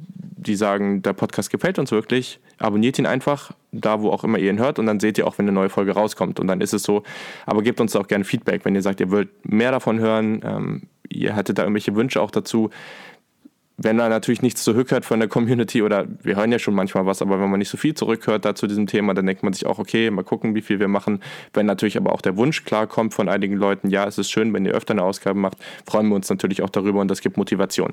die 0.46 0.56
sagen, 0.56 1.02
der 1.02 1.14
Podcast 1.14 1.50
gefällt 1.50 1.80
uns 1.80 1.92
wirklich, 1.92 2.40
abonniert 2.60 3.00
ihn 3.00 3.06
einfach, 3.06 3.52
da 3.82 4.02
wo 4.02 4.10
auch 4.10 4.24
immer 4.24 4.38
ihr 4.38 4.50
ihn 4.50 4.60
hört 4.60 4.80
und 4.80 4.86
dann 4.86 5.00
seht 5.00 5.18
ihr 5.18 5.28
auch, 5.28 5.38
wenn 5.38 5.46
eine 5.46 5.54
neue 5.54 5.70
Folge 5.70 5.92
rauskommt 5.92 6.40
und 6.40 6.48
dann 6.48 6.62
ist 6.62 6.74
es 6.74 6.84
so. 6.84 7.04
Aber 7.46 7.62
gebt 7.62 7.80
uns 7.80 7.96
auch 7.96 8.08
gerne 8.08 8.24
Feedback, 8.24 8.66
wenn 8.66 8.76
ihr 8.76 8.82
sagt, 8.82 9.00
ihr 9.00 9.12
wollt 9.12 9.30
mehr 9.44 9.72
davon 9.72 10.00
hören, 10.00 10.42
ähm, 10.44 10.82
ihr 11.10 11.36
hattet 11.36 11.58
da 11.58 11.64
irgendwelche 11.64 11.96
Wünsche 11.96 12.22
auch 12.22 12.32
dazu. 12.32 12.70
Wenn 13.78 13.98
da 13.98 14.08
natürlich 14.08 14.42
nichts 14.42 14.64
zurückhört 14.64 15.04
von 15.04 15.20
der 15.20 15.28
Community 15.28 15.82
oder 15.82 16.08
wir 16.24 16.38
hören 16.38 16.50
ja 16.50 16.60
schon 16.60 16.74
manchmal 16.74 17.06
was, 17.06 17.22
aber 17.22 17.42
wenn 17.42 17.50
man 17.50 17.60
nicht 17.60 17.68
so 17.68 17.76
viel 17.76 17.94
zurückhört 17.94 18.46
da 18.46 18.56
zu 18.56 18.68
diesem 18.68 18.88
Thema, 18.88 19.14
dann 19.14 19.26
denkt 19.26 19.44
man 19.44 19.52
sich 19.52 19.66
auch, 19.66 19.80
okay, 19.80 20.10
mal 20.12 20.24
gucken, 20.24 20.56
wie 20.56 20.62
viel 20.62 20.80
wir 20.80 20.88
machen. 20.88 21.20
Wenn 21.54 21.66
natürlich 21.66 21.98
aber 21.98 22.14
auch 22.14 22.22
der 22.22 22.38
Wunsch 22.38 22.64
klar 22.64 22.88
kommt 22.88 23.14
von 23.14 23.28
einigen 23.28 23.58
Leuten, 23.58 23.90
ja, 23.90 24.08
es 24.08 24.18
ist 24.18 24.32
schön, 24.32 24.54
wenn 24.54 24.66
ihr 24.66 24.72
öfter 24.72 24.94
eine 24.94 25.04
Ausgabe 25.04 25.38
macht, 25.38 25.58
freuen 25.86 26.08
wir 26.08 26.16
uns 26.16 26.30
natürlich 26.30 26.62
auch 26.62 26.70
darüber 26.70 27.02
und 27.02 27.12
das 27.12 27.20
gibt 27.20 27.36
Motivation 27.36 27.92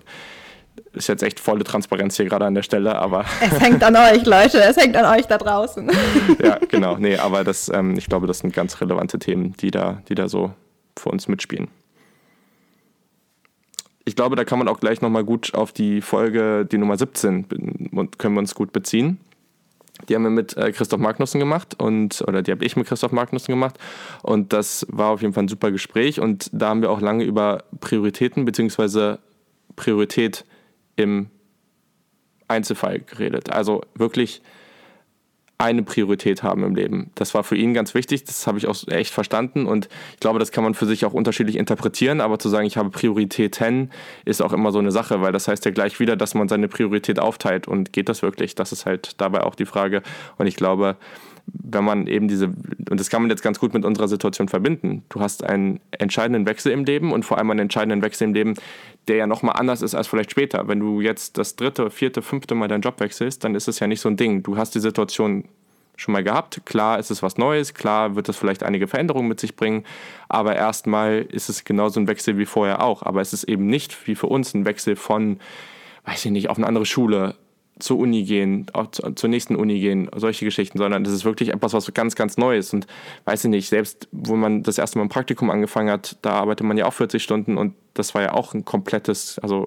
ist 0.92 1.08
jetzt 1.08 1.22
echt 1.22 1.40
volle 1.40 1.64
Transparenz 1.64 2.16
hier 2.16 2.26
gerade 2.26 2.44
an 2.44 2.54
der 2.54 2.62
Stelle, 2.62 2.96
aber. 2.96 3.24
Es 3.40 3.60
hängt 3.60 3.82
an 3.82 3.96
euch, 3.96 4.24
Leute, 4.24 4.62
es 4.62 4.76
hängt 4.76 4.96
an 4.96 5.18
euch 5.18 5.26
da 5.26 5.38
draußen. 5.38 5.90
ja, 6.42 6.58
genau. 6.68 6.96
Nee, 6.96 7.16
aber 7.16 7.44
das, 7.44 7.68
ähm, 7.68 7.96
ich 7.96 8.06
glaube, 8.06 8.26
das 8.26 8.40
sind 8.40 8.54
ganz 8.54 8.80
relevante 8.80 9.18
Themen, 9.18 9.54
die 9.60 9.70
da, 9.70 10.02
die 10.08 10.14
da 10.14 10.28
so 10.28 10.52
für 10.96 11.10
uns 11.10 11.28
mitspielen. 11.28 11.68
Ich 14.04 14.16
glaube, 14.16 14.36
da 14.36 14.44
kann 14.44 14.58
man 14.58 14.68
auch 14.68 14.80
gleich 14.80 15.00
nochmal 15.00 15.24
gut 15.24 15.54
auf 15.54 15.72
die 15.72 16.00
Folge, 16.00 16.66
die 16.70 16.78
Nummer 16.78 16.96
17, 16.96 17.46
können 18.18 18.34
wir 18.34 18.40
uns 18.40 18.54
gut 18.54 18.72
beziehen. 18.72 19.20
Die 20.08 20.14
haben 20.16 20.24
wir 20.24 20.30
mit 20.30 20.56
äh, 20.56 20.72
Christoph 20.72 20.98
Magnussen 20.98 21.38
gemacht 21.38 21.80
und 21.80 22.24
oder 22.26 22.42
die 22.42 22.50
habe 22.50 22.64
ich 22.64 22.76
mit 22.76 22.88
Christoph 22.88 23.12
Magnussen 23.12 23.52
gemacht 23.52 23.78
und 24.22 24.52
das 24.52 24.84
war 24.88 25.10
auf 25.10 25.22
jeden 25.22 25.32
Fall 25.34 25.44
ein 25.44 25.48
super 25.48 25.70
Gespräch 25.70 26.18
und 26.18 26.50
da 26.52 26.70
haben 26.70 26.82
wir 26.82 26.90
auch 26.90 27.00
lange 27.00 27.22
über 27.24 27.64
Prioritäten 27.80 28.44
bzw. 28.44 29.18
Priorität 29.76 30.44
im 30.96 31.30
Einzelfall 32.48 33.00
geredet. 33.00 33.50
Also 33.50 33.82
wirklich 33.94 34.42
eine 35.62 35.84
Priorität 35.84 36.42
haben 36.42 36.64
im 36.64 36.74
Leben. 36.74 37.12
Das 37.14 37.34
war 37.34 37.44
für 37.44 37.56
ihn 37.56 37.72
ganz 37.72 37.94
wichtig, 37.94 38.24
das 38.24 38.48
habe 38.48 38.58
ich 38.58 38.66
auch 38.66 38.76
echt 38.88 39.12
verstanden 39.12 39.66
und 39.66 39.88
ich 40.14 40.20
glaube, 40.20 40.40
das 40.40 40.50
kann 40.50 40.64
man 40.64 40.74
für 40.74 40.86
sich 40.86 41.04
auch 41.04 41.12
unterschiedlich 41.12 41.56
interpretieren, 41.56 42.20
aber 42.20 42.40
zu 42.40 42.48
sagen, 42.48 42.66
ich 42.66 42.76
habe 42.76 42.90
Prioritäten, 42.90 43.92
ist 44.24 44.42
auch 44.42 44.52
immer 44.52 44.72
so 44.72 44.80
eine 44.80 44.90
Sache, 44.90 45.20
weil 45.20 45.30
das 45.30 45.46
heißt 45.46 45.64
ja 45.64 45.70
gleich 45.70 46.00
wieder, 46.00 46.16
dass 46.16 46.34
man 46.34 46.48
seine 46.48 46.66
Priorität 46.66 47.20
aufteilt 47.20 47.68
und 47.68 47.92
geht 47.92 48.08
das 48.08 48.22
wirklich? 48.22 48.56
Das 48.56 48.72
ist 48.72 48.86
halt 48.86 49.20
dabei 49.20 49.44
auch 49.44 49.54
die 49.54 49.66
Frage 49.66 50.02
und 50.36 50.48
ich 50.48 50.56
glaube, 50.56 50.96
wenn 51.52 51.84
man 51.84 52.06
eben 52.06 52.28
diese, 52.28 52.46
und 52.46 52.98
das 53.00 53.10
kann 53.10 53.22
man 53.22 53.30
jetzt 53.30 53.42
ganz 53.42 53.58
gut 53.58 53.74
mit 53.74 53.84
unserer 53.84 54.08
Situation 54.08 54.48
verbinden. 54.48 55.04
Du 55.08 55.20
hast 55.20 55.44
einen 55.44 55.80
entscheidenden 55.90 56.46
Wechsel 56.46 56.72
im 56.72 56.84
Leben 56.84 57.12
und 57.12 57.24
vor 57.24 57.38
allem 57.38 57.50
einen 57.50 57.60
entscheidenden 57.60 58.02
Wechsel 58.02 58.28
im 58.28 58.34
Leben, 58.34 58.54
der 59.08 59.16
ja 59.16 59.26
nochmal 59.26 59.56
anders 59.56 59.82
ist 59.82 59.94
als 59.94 60.06
vielleicht 60.06 60.30
später. 60.30 60.68
Wenn 60.68 60.80
du 60.80 61.00
jetzt 61.00 61.38
das 61.38 61.56
dritte, 61.56 61.90
vierte, 61.90 62.22
fünfte 62.22 62.54
Mal 62.54 62.68
deinen 62.68 62.82
Job 62.82 63.00
wechselst, 63.00 63.44
dann 63.44 63.54
ist 63.54 63.68
es 63.68 63.80
ja 63.80 63.86
nicht 63.86 64.00
so 64.00 64.08
ein 64.08 64.16
Ding. 64.16 64.42
Du 64.42 64.56
hast 64.56 64.74
die 64.74 64.80
Situation 64.80 65.44
schon 65.96 66.12
mal 66.12 66.24
gehabt. 66.24 66.62
Klar 66.64 66.98
ist 66.98 67.10
es 67.10 67.22
was 67.22 67.36
Neues, 67.36 67.74
klar 67.74 68.16
wird 68.16 68.28
es 68.28 68.36
vielleicht 68.36 68.62
einige 68.62 68.86
Veränderungen 68.86 69.28
mit 69.28 69.40
sich 69.40 69.56
bringen, 69.56 69.84
aber 70.28 70.56
erstmal 70.56 71.22
ist 71.22 71.48
es 71.48 71.64
genauso 71.64 72.00
ein 72.00 72.08
Wechsel 72.08 72.38
wie 72.38 72.46
vorher 72.46 72.82
auch. 72.82 73.02
Aber 73.02 73.20
es 73.20 73.32
ist 73.32 73.44
eben 73.44 73.66
nicht 73.66 74.06
wie 74.06 74.14
für 74.14 74.26
uns 74.26 74.54
ein 74.54 74.64
Wechsel 74.64 74.96
von, 74.96 75.38
weiß 76.06 76.24
ich 76.24 76.30
nicht, 76.30 76.48
auf 76.48 76.56
eine 76.56 76.66
andere 76.66 76.86
Schule, 76.86 77.36
zur 77.82 77.98
Uni 77.98 78.22
gehen, 78.22 78.66
auch 78.72 78.88
zur 78.90 79.28
nächsten 79.28 79.56
Uni 79.56 79.80
gehen, 79.80 80.08
solche 80.14 80.44
Geschichten, 80.44 80.78
sondern 80.78 81.04
das 81.04 81.12
ist 81.12 81.24
wirklich 81.24 81.50
etwas, 81.50 81.72
was 81.72 81.92
ganz, 81.92 82.14
ganz 82.14 82.36
Neues. 82.36 82.72
Und 82.72 82.86
weiß 83.24 83.44
ich 83.44 83.50
nicht, 83.50 83.68
selbst 83.68 84.08
wo 84.12 84.36
man 84.36 84.62
das 84.62 84.78
erste 84.78 84.98
Mal 84.98 85.04
ein 85.04 85.08
Praktikum 85.08 85.50
angefangen 85.50 85.90
hat, 85.90 86.16
da 86.22 86.32
arbeitet 86.32 86.66
man 86.66 86.76
ja 86.76 86.86
auch 86.86 86.92
40 86.92 87.22
Stunden 87.22 87.58
und 87.58 87.74
das 87.94 88.14
war 88.14 88.22
ja 88.22 88.32
auch 88.32 88.54
ein 88.54 88.64
komplettes, 88.64 89.38
also 89.40 89.66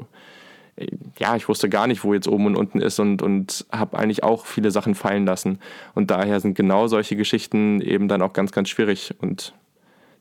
ja, 1.18 1.36
ich 1.36 1.48
wusste 1.48 1.70
gar 1.70 1.88
nicht, 1.88 2.04
wo 2.04 2.14
jetzt 2.14 2.28
oben 2.28 2.48
und 2.48 2.56
unten 2.56 2.82
ist 2.82 3.00
und, 3.00 3.22
und 3.22 3.66
habe 3.72 3.98
eigentlich 3.98 4.24
auch 4.24 4.46
viele 4.46 4.72
Sachen 4.72 4.94
fallen 4.94 5.26
lassen. 5.26 5.60
Und 5.94 6.12
daher 6.12 6.42
sind 6.42 6.56
genau 6.56 6.88
solche 6.88 7.16
Geschichten 7.16 7.80
eben 7.80 8.10
dann 8.10 8.22
auch 8.22 8.34
ganz, 8.34 8.52
ganz 8.52 8.70
schwierig. 8.70 9.14
Und 9.22 9.54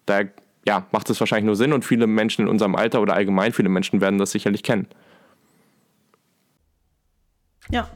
daher 0.07 0.29
ja, 0.67 0.87
macht 0.93 1.11
es 1.11 1.19
wahrscheinlich 1.19 1.47
nur 1.47 1.57
Sinn 1.57 1.73
und 1.73 1.85
viele 1.85 2.07
Menschen 2.07 2.43
in 2.43 2.49
unserem 2.49 2.77
Alter 2.77 3.03
oder 3.03 3.15
allgemein 3.15 3.53
viele 3.53 3.69
Menschen 3.69 4.01
werden 4.01 4.19
das 4.19 4.31
sicherlich 4.31 4.63
kennen. 4.63 4.87
Ja. 7.71 7.89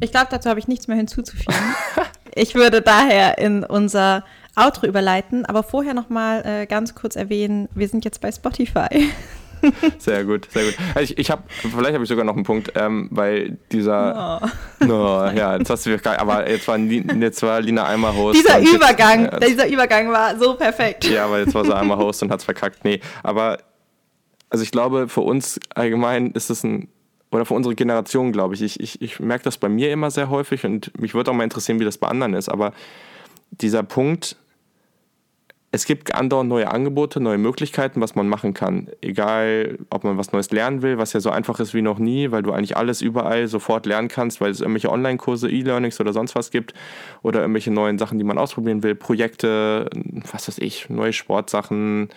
Ich 0.00 0.10
glaube, 0.10 0.28
dazu 0.30 0.48
habe 0.48 0.58
ich 0.58 0.68
nichts 0.68 0.88
mehr 0.88 0.96
hinzuzufügen. 0.96 1.54
ich 2.34 2.54
würde 2.54 2.80
daher 2.80 3.38
in 3.38 3.64
unser 3.64 4.24
Outro 4.56 4.86
überleiten, 4.86 5.44
aber 5.44 5.62
vorher 5.62 5.94
noch 5.94 6.08
mal 6.08 6.44
äh, 6.44 6.66
ganz 6.66 6.94
kurz 6.94 7.16
erwähnen, 7.16 7.68
wir 7.74 7.88
sind 7.88 8.04
jetzt 8.04 8.20
bei 8.20 8.32
Spotify. 8.32 9.10
Sehr 9.98 10.24
gut, 10.24 10.48
sehr 10.50 10.64
gut. 10.64 10.74
Also 10.94 11.12
ich, 11.12 11.18
ich 11.18 11.30
habe, 11.30 11.42
vielleicht 11.48 11.92
habe 11.92 12.02
ich 12.02 12.08
sogar 12.08 12.24
noch 12.24 12.34
einen 12.34 12.44
Punkt, 12.44 12.72
ähm, 12.76 13.08
weil 13.10 13.58
dieser, 13.70 14.40
oh. 14.42 14.84
no, 14.84 15.30
ja, 15.30 15.56
jetzt 15.56 15.68
hast 15.68 15.84
du 15.84 15.94
aber 16.18 16.48
jetzt 16.48 16.66
war, 16.66 16.78
jetzt 16.78 17.42
war 17.42 17.60
Lina 17.60 17.84
einmal 17.84 18.14
Host. 18.14 18.38
Dieser 18.38 18.58
Übergang, 18.58 19.24
jetzt, 19.24 19.42
äh, 19.42 19.46
dieser 19.48 19.68
Übergang 19.68 20.10
war 20.10 20.38
so 20.38 20.54
perfekt. 20.54 21.04
Ja, 21.04 21.26
aber 21.26 21.40
jetzt 21.40 21.54
war 21.54 21.64
sie 21.64 21.76
einmal 21.76 21.98
Host 21.98 22.22
und 22.22 22.30
hat 22.30 22.38
es 22.38 22.44
verkackt. 22.44 22.84
Nee, 22.84 23.00
aber 23.22 23.58
also 24.48 24.64
ich 24.64 24.70
glaube, 24.70 25.08
für 25.08 25.20
uns 25.20 25.60
allgemein 25.74 26.30
ist 26.30 26.48
es 26.48 26.64
ein 26.64 26.88
oder 27.30 27.44
für 27.44 27.54
unsere 27.54 27.74
Generation, 27.74 28.32
glaube 28.32 28.54
ich. 28.54 28.62
Ich, 28.62 28.80
ich, 28.80 29.00
ich 29.00 29.20
merke 29.20 29.44
das 29.44 29.58
bei 29.58 29.68
mir 29.68 29.92
immer 29.92 30.10
sehr 30.10 30.30
häufig 30.30 30.64
und 30.64 30.98
mich 31.00 31.14
würde 31.14 31.30
auch 31.30 31.34
mal 31.34 31.44
interessieren, 31.44 31.80
wie 31.80 31.84
das 31.84 31.98
bei 31.98 32.08
anderen 32.08 32.34
ist. 32.34 32.48
Aber 32.48 32.72
dieser 33.50 33.82
Punkt, 33.82 34.36
es 35.72 35.84
gibt 35.84 36.14
andauernd 36.14 36.48
neue 36.48 36.68
Angebote, 36.70 37.20
neue 37.20 37.38
Möglichkeiten, 37.38 38.00
was 38.00 38.16
man 38.16 38.28
machen 38.28 38.54
kann. 38.54 38.88
Egal, 39.00 39.78
ob 39.90 40.02
man 40.02 40.18
was 40.18 40.32
Neues 40.32 40.50
lernen 40.50 40.82
will, 40.82 40.98
was 40.98 41.12
ja 41.12 41.20
so 41.20 41.30
einfach 41.30 41.60
ist 41.60 41.74
wie 41.74 41.82
noch 41.82 42.00
nie, 42.00 42.32
weil 42.32 42.42
du 42.42 42.52
eigentlich 42.52 42.76
alles 42.76 43.02
überall 43.02 43.46
sofort 43.46 43.86
lernen 43.86 44.08
kannst, 44.08 44.40
weil 44.40 44.50
es 44.50 44.60
irgendwelche 44.60 44.90
Online-Kurse, 44.90 45.48
E-Learnings 45.48 46.00
oder 46.00 46.12
sonst 46.12 46.34
was 46.34 46.50
gibt 46.50 46.74
oder 47.22 47.40
irgendwelche 47.40 47.70
neuen 47.70 47.98
Sachen, 47.98 48.18
die 48.18 48.24
man 48.24 48.38
ausprobieren 48.38 48.82
will, 48.82 48.96
Projekte, 48.96 49.88
was 50.32 50.48
weiß 50.48 50.58
ich, 50.58 50.90
neue 50.90 51.12
Sportsachen, 51.12 52.08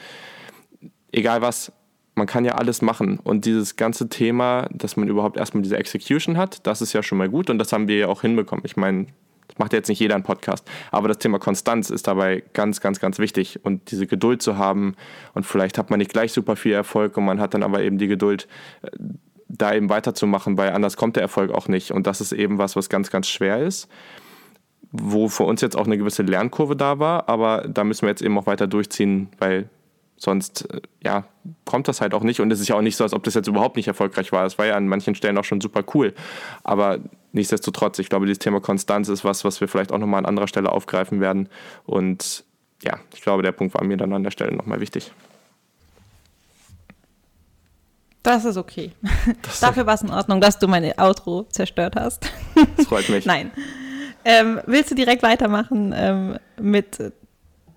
egal 1.12 1.41
was. 1.43 1.72
Man 2.15 2.27
kann 2.27 2.46
ja 2.46 2.53
alles 2.53 2.82
machen. 2.82 3.20
Und 3.24 3.46
dieses 3.46 3.75
ganze 3.75 4.10
Thema, 4.10 4.67
dass 4.72 4.98
man 4.98 5.08
überhaupt 5.08 5.38
erstmal 5.38 5.63
diese 5.63 5.77
Execution 5.77 6.38
hat, 6.38 6.65
das 6.67 6.82
ist 6.82 6.93
ja 6.93 7.01
schon 7.01 7.17
mal 7.17 7.29
gut 7.29 7.50
und 7.50 7.58
das 7.58 7.74
haben 7.74 7.88
wir 7.88 7.98
ja 7.98 8.08
auch 8.08 8.22
hinbekommen. 8.22 8.63
Ich 8.65 8.77
meine, 8.77 9.08
das 9.53 9.60
macht 9.60 9.74
jetzt 9.74 9.88
nicht 9.88 10.00
jeder 10.00 10.15
einen 10.15 10.24
Podcast. 10.24 10.67
Aber 10.91 11.08
das 11.08 11.20
Thema 11.20 11.38
Konstanz 11.38 11.89
ist 11.89 12.08
dabei 12.08 12.43
ganz, 12.53 12.82
ganz, 12.82 13.00
ganz 13.00 13.20
wichtig. 13.20 13.60
Und 13.63 13.91
diese 13.91 14.08
Geduld 14.08 14.41
zu 14.41 14.58
haben. 14.58 14.96
Und 15.34 15.46
vielleicht 15.46 15.77
hat 15.77 15.89
man 15.89 16.00
nicht 16.00 16.12
gleich 16.12 16.34
super 16.34 16.55
viel 16.55 16.74
Erfolg 16.74 17.17
und 17.17 17.25
man 17.25 17.39
hat 17.39 17.53
dann 17.53 17.63
aber 17.63 17.82
eben 17.82 17.98
die 17.98 18.08
Geduld, 18.08 18.48
äh, 18.82 18.89
da 19.48 19.74
eben 19.75 19.89
weiterzumachen, 19.89 20.58
weil 20.58 20.72
anders 20.72 20.98
kommt 20.98 21.15
der 21.15 21.22
Erfolg 21.22 21.51
auch 21.51 21.67
nicht. 21.67 21.91
Und 21.91 22.08
das 22.08 22.22
ist 22.22 22.32
eben 22.32 22.58
was, 22.58 22.75
was 22.75 22.89
ganz, 22.89 23.12
ganz 23.12 23.27
schwer 23.27 23.60
ist. 23.60 23.88
Wo 24.91 25.27
für 25.27 25.43
uns 25.43 25.62
jetzt 25.62 25.75
auch 25.75 25.86
eine 25.86 25.98
gewisse 25.98 26.24
Lernkurve 26.24 26.75
da 26.75 26.98
war. 26.98 27.29
Aber 27.29 27.67
da 27.67 27.84
müssen 27.84 28.03
wir 28.03 28.10
jetzt 28.10 28.24
eben 28.24 28.38
auch 28.38 28.48
weiter 28.48 28.65
durchziehen, 28.65 29.29
weil 29.38 29.70
Sonst, 30.24 30.74
äh, 30.74 30.80
ja, 31.03 31.25
kommt 31.65 31.89
das 31.89 32.00
halt 32.00 32.13
auch 32.13 32.24
nicht. 32.24 32.39
Und 32.39 32.50
es 32.50 32.62
ist 32.62 32.70
ja 32.70 32.75
auch 32.75 32.82
nicht 32.82 32.96
so, 32.96 33.03
als 33.03 33.13
ob 33.13 33.24
das 33.24 33.34
jetzt 33.34 33.48
überhaupt 33.48 33.75
nicht 33.75 33.89
erfolgreich 33.89 34.32
war. 34.32 34.46
Es 34.46 34.58
war 34.58 34.65
ja 34.65 34.75
an 34.75 34.88
manchen 34.88 35.15
Stellen 35.15 35.38
auch 35.38 35.44
schon 35.44 35.60
super 35.60 35.84
cool. 35.94 36.13
Aber 36.63 37.00
nichtsdestotrotz, 37.34 38.00
ich 38.00 38.08
glaube, 38.08 38.25
dieses 38.25 38.39
Thema 38.39 38.62
Konstanz 38.62 39.10
ist 39.10 39.25
was, 39.25 39.44
was 39.44 39.60
wir 39.60 39.68
vielleicht 39.68 39.92
auch 39.92 39.98
nochmal 39.98 40.20
an 40.20 40.25
anderer 40.25 40.48
Stelle 40.48 40.72
aufgreifen 40.72 41.20
werden. 41.20 41.50
Und 41.86 42.46
ja, 42.82 43.00
ich 43.13 43.22
glaube, 43.22 43.44
der 43.44 43.51
Punkt 43.51 43.74
war 43.74 43.84
mir 43.84 43.98
dann 43.98 44.13
an 44.13 44.24
der 44.24 44.32
Stelle 44.32 44.56
nochmal 44.56 44.80
wichtig. 44.80 45.12
Das 48.24 48.46
ist 48.46 48.56
okay. 48.56 48.94
Das 49.42 49.60
Dafür 49.60 49.86
war 49.86 49.96
es 49.96 50.03
in 50.03 50.10
Ordnung, 50.10 50.39
dass 50.39 50.58
du 50.58 50.70
meine 50.70 50.98
Outro 51.00 51.44
zerstört 51.50 51.98
hast. 51.98 52.32
Das 52.77 52.88
freut 52.88 53.10
mich. 53.10 53.25
Nein. 53.25 53.51
Ähm, 54.24 54.62
willst 54.68 54.89
du 54.89 54.96
direkt 54.96 55.22
weitermachen 55.22 55.94
ähm, 55.94 56.38
mit 56.58 57.12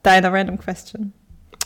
deiner 0.04 0.32
Random 0.32 0.58
Question? 0.58 1.12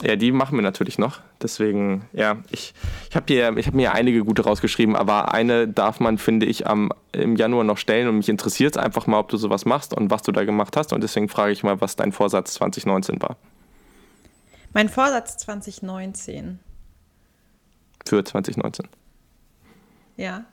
Ja, 0.03 0.17
die 0.17 0.33
machen 0.33 0.57
wir 0.57 0.63
natürlich 0.63 0.99
noch. 0.99 1.21
Deswegen, 1.43 2.09
ja, 2.13 2.39
ich, 2.51 2.73
ich 3.11 3.17
habe 3.17 3.63
hab 3.63 3.75
mir 3.75 3.93
einige 3.93 4.25
gute 4.25 4.43
rausgeschrieben, 4.43 4.97
aber 4.97 5.35
eine 5.35 5.69
darf 5.69 6.01
man, 6.01 6.17
finde 6.17 6.47
ich, 6.47 6.67
am, 6.67 6.91
im 7.13 7.37
Januar 7.37 7.65
noch 7.65 7.77
stellen 7.77 8.09
und 8.09 8.17
mich 8.17 8.29
interessiert 8.29 8.77
es 8.77 8.83
einfach 8.83 9.07
mal, 9.07 9.19
ob 9.19 9.29
du 9.29 9.37
sowas 9.37 9.67
machst 9.67 9.93
und 9.93 10.11
was 10.11 10.23
du 10.23 10.33
da 10.33 10.45
gemacht 10.45 10.77
hast. 10.77 10.93
Und 10.93 11.03
deswegen 11.03 11.29
frage 11.29 11.53
ich 11.53 11.63
mal, 11.63 11.81
was 11.81 11.97
dein 11.97 12.13
Vorsatz 12.13 12.55
2019 12.55 13.21
war. 13.21 13.37
Mein 14.73 14.89
Vorsatz 14.89 15.37
2019. 15.39 16.61
Für 18.07 18.25
2019. 18.25 18.89
Ja. 20.17 20.45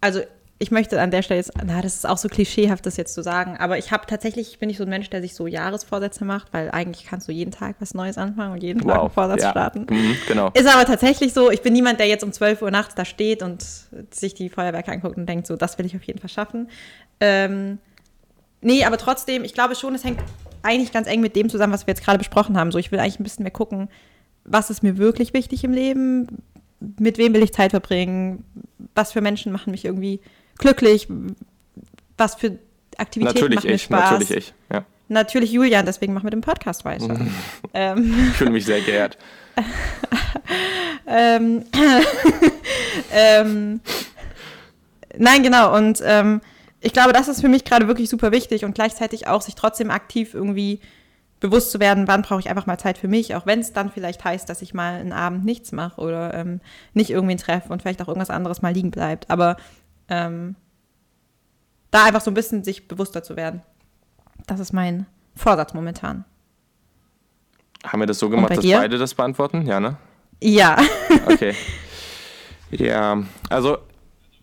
Also 0.00 0.22
ich 0.62 0.70
möchte 0.70 1.00
an 1.00 1.10
der 1.10 1.22
Stelle 1.22 1.38
jetzt, 1.38 1.52
na, 1.64 1.80
das 1.80 1.94
ist 1.94 2.06
auch 2.06 2.18
so 2.18 2.28
klischeehaft, 2.28 2.84
das 2.84 2.98
jetzt 2.98 3.14
zu 3.14 3.22
sagen, 3.22 3.56
aber 3.58 3.78
ich 3.78 3.92
habe 3.92 4.04
tatsächlich, 4.06 4.58
bin 4.58 4.68
ich 4.68 4.76
so 4.76 4.82
ein 4.84 4.90
Mensch, 4.90 5.08
der 5.08 5.22
sich 5.22 5.34
so 5.34 5.46
Jahresvorsätze 5.46 6.26
macht, 6.26 6.52
weil 6.52 6.70
eigentlich 6.70 7.06
kannst 7.06 7.26
du 7.28 7.32
jeden 7.32 7.50
Tag 7.50 7.76
was 7.80 7.94
Neues 7.94 8.18
anfangen 8.18 8.52
und 8.52 8.62
jeden 8.62 8.84
wow. 8.84 8.92
Tag 8.92 9.00
einen 9.00 9.10
Vorsatz 9.10 9.42
ja. 9.42 9.50
starten. 9.52 9.86
Mhm, 9.88 10.16
genau. 10.28 10.50
Ist 10.52 10.68
aber 10.68 10.84
tatsächlich 10.84 11.32
so, 11.32 11.50
ich 11.50 11.62
bin 11.62 11.72
niemand, 11.72 11.98
der 11.98 12.08
jetzt 12.08 12.22
um 12.22 12.30
12 12.30 12.60
Uhr 12.60 12.70
nachts 12.70 12.94
da 12.94 13.06
steht 13.06 13.42
und 13.42 13.64
sich 14.10 14.34
die 14.34 14.50
Feuerwerke 14.50 14.92
anguckt 14.92 15.16
und 15.16 15.24
denkt, 15.24 15.46
so, 15.46 15.56
das 15.56 15.78
will 15.78 15.86
ich 15.86 15.96
auf 15.96 16.02
jeden 16.02 16.18
Fall 16.18 16.28
schaffen. 16.28 16.68
Ähm, 17.20 17.78
nee, 18.60 18.84
aber 18.84 18.98
trotzdem, 18.98 19.44
ich 19.44 19.54
glaube 19.54 19.76
schon, 19.76 19.94
es 19.94 20.04
hängt 20.04 20.20
eigentlich 20.60 20.92
ganz 20.92 21.08
eng 21.08 21.22
mit 21.22 21.36
dem 21.36 21.48
zusammen, 21.48 21.72
was 21.72 21.86
wir 21.86 21.92
jetzt 21.92 22.04
gerade 22.04 22.18
besprochen 22.18 22.58
haben. 22.58 22.70
So, 22.70 22.76
ich 22.76 22.92
will 22.92 23.00
eigentlich 23.00 23.18
ein 23.18 23.24
bisschen 23.24 23.44
mehr 23.44 23.50
gucken, 23.50 23.88
was 24.44 24.68
ist 24.68 24.82
mir 24.82 24.98
wirklich 24.98 25.32
wichtig 25.32 25.64
im 25.64 25.72
Leben, 25.72 26.26
mit 26.98 27.16
wem 27.16 27.32
will 27.32 27.42
ich 27.42 27.54
Zeit 27.54 27.70
verbringen, 27.70 28.44
was 28.94 29.12
für 29.12 29.22
Menschen 29.22 29.52
machen 29.52 29.70
mich 29.70 29.86
irgendwie 29.86 30.20
glücklich, 30.60 31.08
was 32.16 32.36
für 32.36 32.58
Aktivitäten 32.96 33.34
natürlich 33.34 33.64
mir 33.64 33.72
ich, 33.72 33.82
Spaß. 33.82 34.10
Natürlich 34.12 34.30
ich, 34.36 34.54
ja. 34.72 34.84
Natürlich 35.08 35.50
Julian, 35.50 35.86
deswegen 35.86 36.12
machen 36.12 36.26
wir 36.26 36.30
den 36.30 36.42
Podcast 36.42 36.84
weiter. 36.84 37.18
ähm. 37.74 38.28
Ich 38.28 38.36
fühle 38.36 38.50
mich 38.50 38.64
sehr 38.64 38.80
geehrt. 38.80 39.18
ähm, 41.06 41.64
ähm, 43.12 43.80
nein, 45.16 45.42
genau. 45.42 45.76
Und 45.76 46.00
ähm, 46.04 46.40
ich 46.80 46.92
glaube, 46.92 47.12
das 47.12 47.26
ist 47.26 47.40
für 47.40 47.48
mich 47.48 47.64
gerade 47.64 47.88
wirklich 47.88 48.08
super 48.08 48.30
wichtig 48.30 48.64
und 48.64 48.74
gleichzeitig 48.74 49.26
auch 49.26 49.42
sich 49.42 49.54
trotzdem 49.56 49.90
aktiv 49.90 50.34
irgendwie 50.34 50.80
bewusst 51.40 51.70
zu 51.70 51.80
werden, 51.80 52.06
wann 52.06 52.22
brauche 52.22 52.40
ich 52.40 52.50
einfach 52.50 52.66
mal 52.66 52.78
Zeit 52.78 52.98
für 52.98 53.08
mich, 53.08 53.34
auch 53.34 53.46
wenn 53.46 53.60
es 53.60 53.72
dann 53.72 53.90
vielleicht 53.90 54.22
heißt, 54.22 54.48
dass 54.48 54.62
ich 54.62 54.74
mal 54.74 55.00
einen 55.00 55.12
Abend 55.12 55.44
nichts 55.44 55.72
mache 55.72 56.00
oder 56.00 56.34
ähm, 56.34 56.60
nicht 56.92 57.10
irgendwen 57.10 57.38
treffe 57.38 57.72
und 57.72 57.80
vielleicht 57.80 58.02
auch 58.02 58.08
irgendwas 58.08 58.30
anderes 58.30 58.62
mal 58.62 58.74
liegen 58.74 58.90
bleibt. 58.90 59.30
Aber 59.30 59.56
ähm, 60.10 60.56
da 61.90 62.04
einfach 62.04 62.20
so 62.20 62.30
ein 62.30 62.34
bisschen 62.34 62.62
sich 62.62 62.88
bewusster 62.88 63.22
zu 63.22 63.36
werden. 63.36 63.62
Das 64.46 64.60
ist 64.60 64.72
mein 64.72 65.06
Vorsatz 65.34 65.74
momentan. 65.74 66.24
Haben 67.84 68.00
wir 68.00 68.06
das 68.06 68.18
so 68.18 68.28
gemacht, 68.28 68.56
dass 68.56 68.64
beide 68.64 68.98
das 68.98 69.14
beantworten? 69.14 69.66
Ja, 69.66 69.80
ne? 69.80 69.96
Ja. 70.42 70.76
Okay. 71.26 71.54
Ja, 72.72 73.20
also 73.48 73.78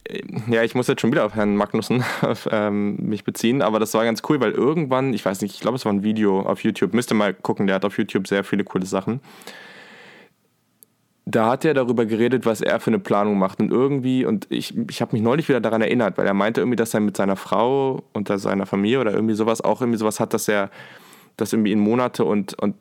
äh, 0.04 0.22
ja, 0.50 0.62
ich 0.64 0.76
muss 0.76 0.88
jetzt 0.88 1.02
schon 1.02 1.12
wieder 1.12 1.26
auf 1.26 1.36
Herrn 1.36 1.56
Magnussen 1.56 2.04
auf, 2.22 2.48
ähm, 2.52 2.98
mich 2.98 3.24
beziehen, 3.24 3.62
aber 3.62 3.80
das 3.80 3.94
war 3.94 4.04
ganz 4.04 4.22
cool, 4.28 4.42
weil 4.42 4.52
irgendwann, 4.52 5.14
ich 5.14 5.24
weiß 5.24 5.42
nicht, 5.42 5.56
ich 5.56 5.62
glaube, 5.62 5.78
es 5.78 5.86
war 5.86 5.94
ein 5.94 6.04
Video 6.04 6.42
auf 6.42 6.62
YouTube, 6.62 6.94
müsste 6.94 7.14
mal 7.14 7.34
gucken, 7.34 7.68
der 7.68 7.76
hat 7.78 7.86
auf 7.86 7.98
YouTube 7.98 8.28
sehr 8.28 8.44
viele 8.44 8.66
coole 8.66 8.86
Sachen 8.86 9.22
da 11.30 11.50
hat 11.50 11.66
er 11.66 11.74
darüber 11.74 12.06
geredet, 12.06 12.46
was 12.46 12.62
er 12.62 12.80
für 12.80 12.90
eine 12.90 13.00
Planung 13.00 13.38
macht. 13.38 13.60
Und 13.60 13.70
irgendwie, 13.70 14.24
und 14.24 14.48
ich, 14.50 14.74
ich 14.90 15.02
habe 15.02 15.14
mich 15.14 15.22
neulich 15.22 15.50
wieder 15.50 15.60
daran 15.60 15.82
erinnert, 15.82 16.18
weil 16.18 16.26
er 16.26 16.34
meinte 16.34 16.62
irgendwie, 16.62 16.78
dass 16.78 16.94
er 16.94 17.02
mit 17.02 17.18
seiner 17.18 17.36
Frau 17.36 18.04
und 18.14 18.30
seiner 18.30 18.66
Familie 18.66 19.02
oder 19.02 19.12
irgendwie 19.12 19.34
sowas 19.34 19.60
auch 19.60 19.82
irgendwie 19.82 20.00
sowas 20.00 20.22
hat, 20.22 20.34
dass 20.34 20.48
er 20.48 20.70
das 21.36 21.52
irgendwie 21.52 21.74
in 21.74 21.80
Monate 21.80 22.24
und, 22.24 22.54
und, 22.54 22.78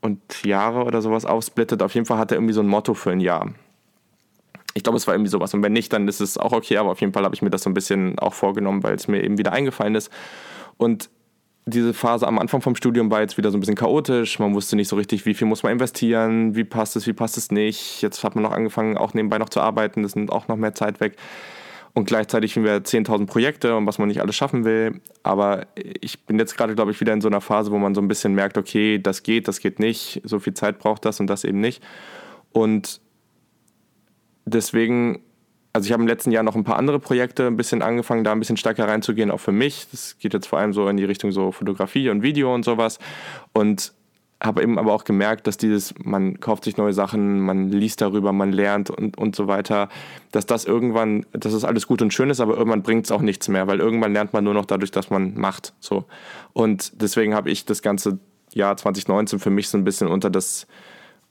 und 0.00 0.44
Jahre 0.44 0.82
oder 0.82 1.00
sowas 1.02 1.24
aufsplittet. 1.24 1.80
Auf 1.80 1.94
jeden 1.94 2.04
Fall 2.04 2.18
hat 2.18 2.32
er 2.32 2.38
irgendwie 2.38 2.52
so 2.52 2.62
ein 2.62 2.66
Motto 2.66 2.94
für 2.94 3.12
ein 3.12 3.20
Jahr. 3.20 3.48
Ich 4.74 4.82
glaube, 4.82 4.96
es 4.96 5.06
war 5.06 5.14
irgendwie 5.14 5.30
sowas. 5.30 5.54
Und 5.54 5.62
wenn 5.62 5.72
nicht, 5.72 5.92
dann 5.92 6.08
ist 6.08 6.20
es 6.20 6.36
auch 6.36 6.52
okay, 6.52 6.78
aber 6.78 6.90
auf 6.90 7.00
jeden 7.00 7.12
Fall 7.12 7.24
habe 7.24 7.34
ich 7.36 7.42
mir 7.42 7.50
das 7.50 7.62
so 7.62 7.70
ein 7.70 7.74
bisschen 7.74 8.18
auch 8.18 8.34
vorgenommen, 8.34 8.82
weil 8.82 8.96
es 8.96 9.06
mir 9.06 9.22
eben 9.22 9.38
wieder 9.38 9.52
eingefallen 9.52 9.94
ist. 9.94 10.10
Und 10.78 11.10
diese 11.68 11.94
Phase 11.94 12.26
am 12.26 12.38
Anfang 12.38 12.60
vom 12.60 12.74
Studium 12.74 13.10
war 13.10 13.20
jetzt 13.20 13.36
wieder 13.36 13.50
so 13.50 13.56
ein 13.56 13.60
bisschen 13.60 13.76
chaotisch. 13.76 14.38
Man 14.38 14.54
wusste 14.54 14.76
nicht 14.76 14.88
so 14.88 14.96
richtig, 14.96 15.26
wie 15.26 15.34
viel 15.34 15.46
muss 15.46 15.62
man 15.62 15.72
investieren, 15.72 16.56
wie 16.56 16.64
passt 16.64 16.96
es, 16.96 17.06
wie 17.06 17.12
passt 17.12 17.36
es 17.36 17.50
nicht. 17.50 18.02
Jetzt 18.02 18.24
hat 18.24 18.34
man 18.34 18.44
noch 18.44 18.52
angefangen, 18.52 18.96
auch 18.96 19.14
nebenbei 19.14 19.38
noch 19.38 19.48
zu 19.48 19.60
arbeiten. 19.60 20.02
Das 20.02 20.16
nimmt 20.16 20.32
auch 20.32 20.48
noch 20.48 20.56
mehr 20.56 20.74
Zeit 20.74 21.00
weg. 21.00 21.16
Und 21.94 22.04
gleichzeitig 22.04 22.54
haben 22.54 22.64
wir 22.64 22.84
10.000 22.84 23.26
Projekte 23.26 23.76
und 23.76 23.86
was 23.86 23.98
man 23.98 24.08
nicht 24.08 24.20
alles 24.20 24.36
schaffen 24.36 24.64
will. 24.64 25.00
Aber 25.22 25.66
ich 25.74 26.24
bin 26.26 26.38
jetzt 26.38 26.56
gerade, 26.56 26.74
glaube 26.74 26.90
ich, 26.90 27.00
wieder 27.00 27.12
in 27.12 27.20
so 27.20 27.28
einer 27.28 27.40
Phase, 27.40 27.72
wo 27.72 27.78
man 27.78 27.94
so 27.94 28.00
ein 28.00 28.08
bisschen 28.08 28.34
merkt, 28.34 28.56
okay, 28.56 28.98
das 28.98 29.22
geht, 29.22 29.48
das 29.48 29.60
geht 29.60 29.80
nicht. 29.80 30.20
So 30.24 30.38
viel 30.38 30.54
Zeit 30.54 30.78
braucht 30.78 31.04
das 31.04 31.20
und 31.20 31.28
das 31.28 31.44
eben 31.44 31.60
nicht. 31.60 31.82
Und 32.52 33.00
deswegen 34.44 35.20
also 35.72 35.86
ich 35.86 35.92
habe 35.92 36.02
im 36.02 36.08
letzten 36.08 36.30
Jahr 36.30 36.42
noch 36.42 36.56
ein 36.56 36.64
paar 36.64 36.78
andere 36.78 36.98
Projekte 36.98 37.46
ein 37.46 37.56
bisschen 37.56 37.82
angefangen, 37.82 38.24
da 38.24 38.32
ein 38.32 38.38
bisschen 38.38 38.56
stärker 38.56 38.88
reinzugehen, 38.88 39.30
auch 39.30 39.40
für 39.40 39.52
mich. 39.52 39.86
Das 39.90 40.18
geht 40.18 40.34
jetzt 40.34 40.46
vor 40.46 40.58
allem 40.58 40.72
so 40.72 40.88
in 40.88 40.96
die 40.96 41.04
Richtung 41.04 41.30
so 41.30 41.52
Fotografie 41.52 42.08
und 42.10 42.22
Video 42.22 42.54
und 42.54 42.64
sowas. 42.64 42.98
Und 43.52 43.92
habe 44.42 44.62
eben 44.62 44.78
aber 44.78 44.92
auch 44.92 45.04
gemerkt, 45.04 45.46
dass 45.46 45.56
dieses, 45.56 45.94
man 46.02 46.38
kauft 46.38 46.64
sich 46.64 46.76
neue 46.76 46.92
Sachen, 46.92 47.40
man 47.40 47.70
liest 47.70 48.00
darüber, 48.00 48.32
man 48.32 48.52
lernt 48.52 48.88
und, 48.88 49.18
und 49.18 49.34
so 49.34 49.48
weiter, 49.48 49.88
dass 50.30 50.46
das 50.46 50.64
irgendwann, 50.64 51.26
dass 51.32 51.52
das 51.52 51.64
alles 51.64 51.88
gut 51.88 52.02
und 52.02 52.14
schön 52.14 52.30
ist, 52.30 52.40
aber 52.40 52.56
irgendwann 52.56 52.82
bringt 52.82 53.06
es 53.06 53.10
auch 53.10 53.20
nichts 53.20 53.48
mehr, 53.48 53.66
weil 53.66 53.80
irgendwann 53.80 54.12
lernt 54.12 54.32
man 54.32 54.44
nur 54.44 54.54
noch 54.54 54.66
dadurch, 54.66 54.92
dass 54.92 55.10
man 55.10 55.34
macht. 55.34 55.74
So. 55.80 56.04
Und 56.52 57.02
deswegen 57.02 57.34
habe 57.34 57.50
ich 57.50 57.64
das 57.64 57.82
ganze 57.82 58.20
Jahr 58.52 58.76
2019 58.76 59.40
für 59.40 59.50
mich 59.50 59.68
so 59.68 59.76
ein 59.76 59.84
bisschen 59.84 60.06
unter 60.06 60.30
das 60.30 60.68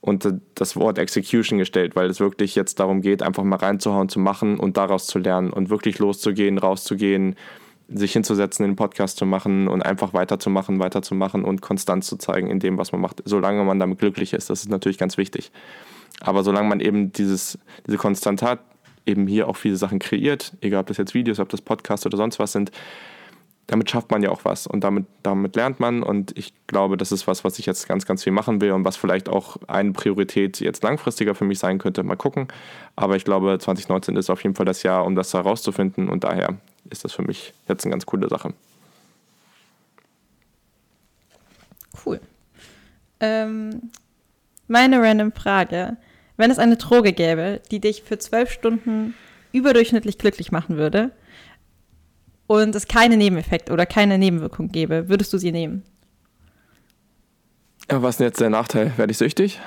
unter 0.02 0.40
das 0.56 0.76
Wort 0.76 0.98
Execution 0.98 1.58
gestellt, 1.58 1.96
weil 1.96 2.10
es 2.10 2.20
wirklich 2.20 2.56
jetzt 2.56 2.80
darum 2.80 3.02
geht, 3.02 3.24
einfach 3.24 3.44
mal 3.44 3.58
reinzuhauen, 3.58 4.10
zu 4.10 4.20
machen 4.20 4.60
und 4.60 4.78
daraus 4.78 5.08
zu 5.08 5.20
lernen 5.20 5.52
und 5.52 5.70
wirklich 5.70 6.00
loszugehen, 6.00 6.58
rauszugehen, 6.58 7.36
sich 7.90 8.14
hinzusetzen, 8.14 8.66
den 8.66 8.76
Podcast 8.76 9.18
zu 9.18 9.26
machen 9.26 9.68
und 9.68 9.82
einfach 9.82 10.14
weiterzumachen, 10.14 10.80
weiterzumachen 10.80 11.44
und 11.44 11.62
Konstanz 11.62 12.08
zu 12.08 12.18
zeigen 12.18 12.50
in 12.50 12.60
dem, 12.60 12.78
was 12.78 12.92
man 12.92 13.02
macht, 13.02 13.22
solange 13.26 13.64
man 13.64 13.80
damit 13.80 14.00
glücklich 14.00 14.34
ist. 14.34 14.50
Das 14.50 14.62
ist 14.62 14.70
natürlich 14.70 14.98
ganz 14.98 15.18
wichtig. 15.18 15.52
Aber 16.20 16.44
solange 16.44 16.68
man 16.68 16.80
eben 16.80 17.12
dieses, 17.12 17.58
diese 17.86 17.98
Konstanz 17.98 18.42
hat, 18.42 18.60
eben 19.06 19.26
hier 19.26 19.48
auch 19.48 19.56
viele 19.56 19.78
Sachen 19.78 20.00
kreiert, 20.00 20.54
egal 20.62 20.82
ob 20.82 20.88
das 20.88 20.98
jetzt 20.98 21.14
Videos, 21.14 21.40
ob 21.40 21.50
das 21.50 21.62
Podcasts 21.62 22.06
oder 22.06 22.18
sonst 22.18 22.40
was 22.40 22.52
sind, 22.52 22.72
damit 23.68 23.90
schafft 23.92 24.12
man 24.12 24.24
ja 24.24 24.30
auch 24.30 24.46
was 24.46 24.66
und 24.66 24.84
damit, 24.84 25.06
damit 25.24 25.56
lernt 25.58 25.82
man 25.82 26.02
und 26.02 26.36
ich 26.38 26.54
glaube, 26.68 26.96
das 26.96 27.12
ist 27.12 27.28
was, 27.28 27.44
was 27.44 27.60
ich 27.60 27.66
jetzt 27.66 27.88
ganz, 27.88 28.06
ganz 28.06 28.24
viel 28.24 28.32
machen 28.32 28.62
will 28.62 28.72
und 28.72 28.86
was 28.86 28.96
vielleicht 28.96 29.28
auch 29.28 29.58
eine 29.68 29.92
Priorität 29.92 30.62
jetzt 30.62 30.84
langfristiger 30.84 31.36
für 31.36 31.44
mich 31.44 31.60
sein 31.60 31.78
könnte. 31.78 32.02
Mal 32.04 32.16
gucken. 32.16 32.48
Aber 32.96 33.18
ich 33.18 33.26
glaube, 33.26 33.58
2019 33.60 34.16
ist 34.16 34.30
auf 34.30 34.42
jeden 34.44 34.56
Fall 34.56 34.66
das 34.66 34.84
Jahr, 34.84 35.06
um 35.06 35.16
das 35.16 35.34
herauszufinden 35.34 36.08
und 36.08 36.24
daher 36.24 36.56
ist 36.90 37.04
das 37.04 37.12
für 37.12 37.24
mich 37.24 37.54
jetzt 37.68 37.84
eine 37.84 37.92
ganz 37.92 38.06
coole 38.06 38.30
Sache. 38.30 38.54
Cool. 42.06 42.22
Ähm, 43.20 43.92
meine 44.68 45.02
random 45.02 45.34
Frage. 45.34 45.98
Wenn 46.38 46.52
es 46.52 46.60
eine 46.60 46.78
Droge 46.78 47.12
gäbe, 47.12 47.62
die 47.72 47.82
dich 47.82 48.04
für 48.04 48.18
zwölf 48.18 48.52
Stunden 48.52 49.16
überdurchschnittlich 49.52 50.18
glücklich 50.18 50.52
machen 50.52 50.78
würde 50.78 51.12
und 52.48 52.76
es 52.76 52.88
keine 52.88 53.18
Nebeneffekte 53.18 53.72
oder 53.72 53.86
keine 53.86 54.18
Nebenwirkung 54.18 54.70
gäbe, 54.70 55.10
würdest 55.10 55.32
du 55.34 55.38
sie 55.38 55.52
nehmen? 55.52 55.84
Ja, 57.92 58.02
was 58.02 58.16
ist 58.16 58.20
denn 58.20 58.28
jetzt 58.28 58.42
der 58.42 58.50
Nachteil? 58.50 58.92
Werde 58.98 59.12
ich 59.12 59.18
süchtig? 59.18 59.60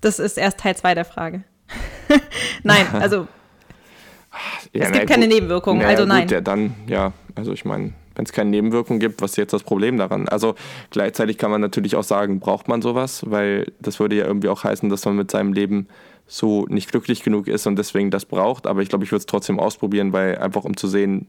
Das 0.00 0.18
ist 0.18 0.36
erst 0.36 0.58
Teil 0.58 0.76
2 0.76 0.94
der 0.94 1.04
Frage. 1.04 1.44
nein, 2.62 2.86
also 2.92 3.28
ja, 4.72 4.86
es 4.86 4.92
gibt 4.92 5.06
keine 5.08 5.28
Nebenwirkungen, 5.28 5.78
naja, 5.78 5.90
also 5.90 6.04
nein. 6.06 6.22
Gut, 6.22 6.32
ja, 6.32 6.40
dann, 6.40 6.74
ja, 6.86 7.12
also 7.36 7.52
ich 7.52 7.64
meine, 7.64 7.92
wenn 8.14 8.24
es 8.24 8.32
keine 8.32 8.50
Nebenwirkungen 8.50 9.00
gibt, 9.00 9.22
was 9.22 9.32
ist 9.32 9.36
jetzt 9.36 9.52
das 9.52 9.62
Problem 9.62 9.96
daran? 9.96 10.28
Also 10.28 10.54
gleichzeitig 10.90 11.38
kann 11.38 11.50
man 11.50 11.60
natürlich 11.60 11.96
auch 11.96 12.04
sagen, 12.04 12.40
braucht 12.40 12.68
man 12.68 12.82
sowas, 12.82 13.24
weil 13.28 13.72
das 13.80 14.00
würde 14.00 14.16
ja 14.16 14.26
irgendwie 14.26 14.48
auch 14.48 14.64
heißen, 14.64 14.88
dass 14.88 15.04
man 15.04 15.16
mit 15.16 15.30
seinem 15.30 15.52
Leben 15.52 15.88
so 16.26 16.66
nicht 16.68 16.90
glücklich 16.90 17.22
genug 17.22 17.48
ist 17.48 17.66
und 17.66 17.76
deswegen 17.76 18.10
das 18.10 18.24
braucht. 18.24 18.66
Aber 18.66 18.82
ich 18.82 18.88
glaube, 18.88 19.04
ich 19.04 19.12
würde 19.12 19.20
es 19.20 19.26
trotzdem 19.26 19.58
ausprobieren, 19.58 20.12
weil 20.12 20.38
einfach 20.38 20.64
um 20.64 20.76
zu 20.76 20.88
sehen, 20.88 21.26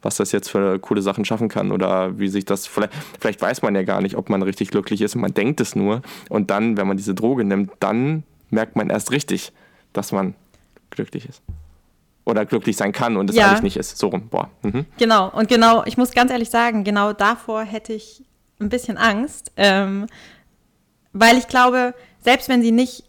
was 0.00 0.16
das 0.16 0.32
jetzt 0.32 0.48
für 0.48 0.78
coole 0.78 1.02
Sachen 1.02 1.24
schaffen 1.24 1.48
kann 1.48 1.72
oder 1.72 2.18
wie 2.18 2.28
sich 2.28 2.44
das 2.44 2.66
vielleicht, 2.66 2.92
vielleicht 3.18 3.42
weiß 3.42 3.62
man 3.62 3.74
ja 3.74 3.82
gar 3.82 4.00
nicht, 4.00 4.16
ob 4.16 4.30
man 4.30 4.42
richtig 4.42 4.70
glücklich 4.70 5.02
ist 5.02 5.16
und 5.16 5.20
man 5.20 5.34
denkt 5.34 5.60
es 5.60 5.74
nur 5.74 6.02
und 6.28 6.50
dann, 6.50 6.76
wenn 6.76 6.86
man 6.86 6.96
diese 6.96 7.14
Droge 7.14 7.44
nimmt, 7.44 7.72
dann 7.80 8.22
merkt 8.50 8.76
man 8.76 8.90
erst 8.90 9.10
richtig, 9.10 9.52
dass 9.92 10.12
man 10.12 10.34
glücklich 10.90 11.28
ist 11.28 11.42
oder 12.28 12.44
glücklich 12.44 12.76
sein 12.76 12.92
kann 12.92 13.16
und 13.16 13.30
es 13.30 13.36
ja. 13.36 13.48
eigentlich 13.48 13.62
nicht 13.62 13.76
ist. 13.78 13.96
So 13.96 14.08
rum. 14.08 14.28
Boah. 14.28 14.50
Mhm. 14.62 14.84
Genau, 14.98 15.30
und 15.30 15.48
genau, 15.48 15.84
ich 15.86 15.96
muss 15.96 16.12
ganz 16.12 16.30
ehrlich 16.30 16.50
sagen, 16.50 16.84
genau 16.84 17.12
davor 17.12 17.62
hätte 17.62 17.94
ich 17.94 18.22
ein 18.60 18.68
bisschen 18.68 18.98
Angst, 18.98 19.50
ähm, 19.56 20.06
weil 21.12 21.38
ich 21.38 21.48
glaube, 21.48 21.94
selbst 22.20 22.48
wenn 22.48 22.62
sie 22.62 22.72
nicht 22.72 23.04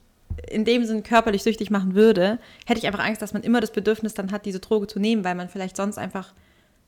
in 0.49 0.63
dem 0.63 0.85
Sinn 0.85 1.03
körperlich 1.03 1.43
süchtig 1.43 1.69
machen 1.69 1.95
würde, 1.95 2.39
hätte 2.65 2.79
ich 2.79 2.87
einfach 2.87 3.03
Angst, 3.03 3.21
dass 3.21 3.33
man 3.33 3.43
immer 3.43 3.59
das 3.59 3.71
Bedürfnis 3.71 4.13
dann 4.13 4.31
hat, 4.31 4.45
diese 4.45 4.59
Droge 4.59 4.87
zu 4.87 4.99
nehmen, 4.99 5.25
weil 5.25 5.35
man 5.35 5.49
vielleicht 5.49 5.75
sonst 5.75 5.97
einfach 5.97 6.33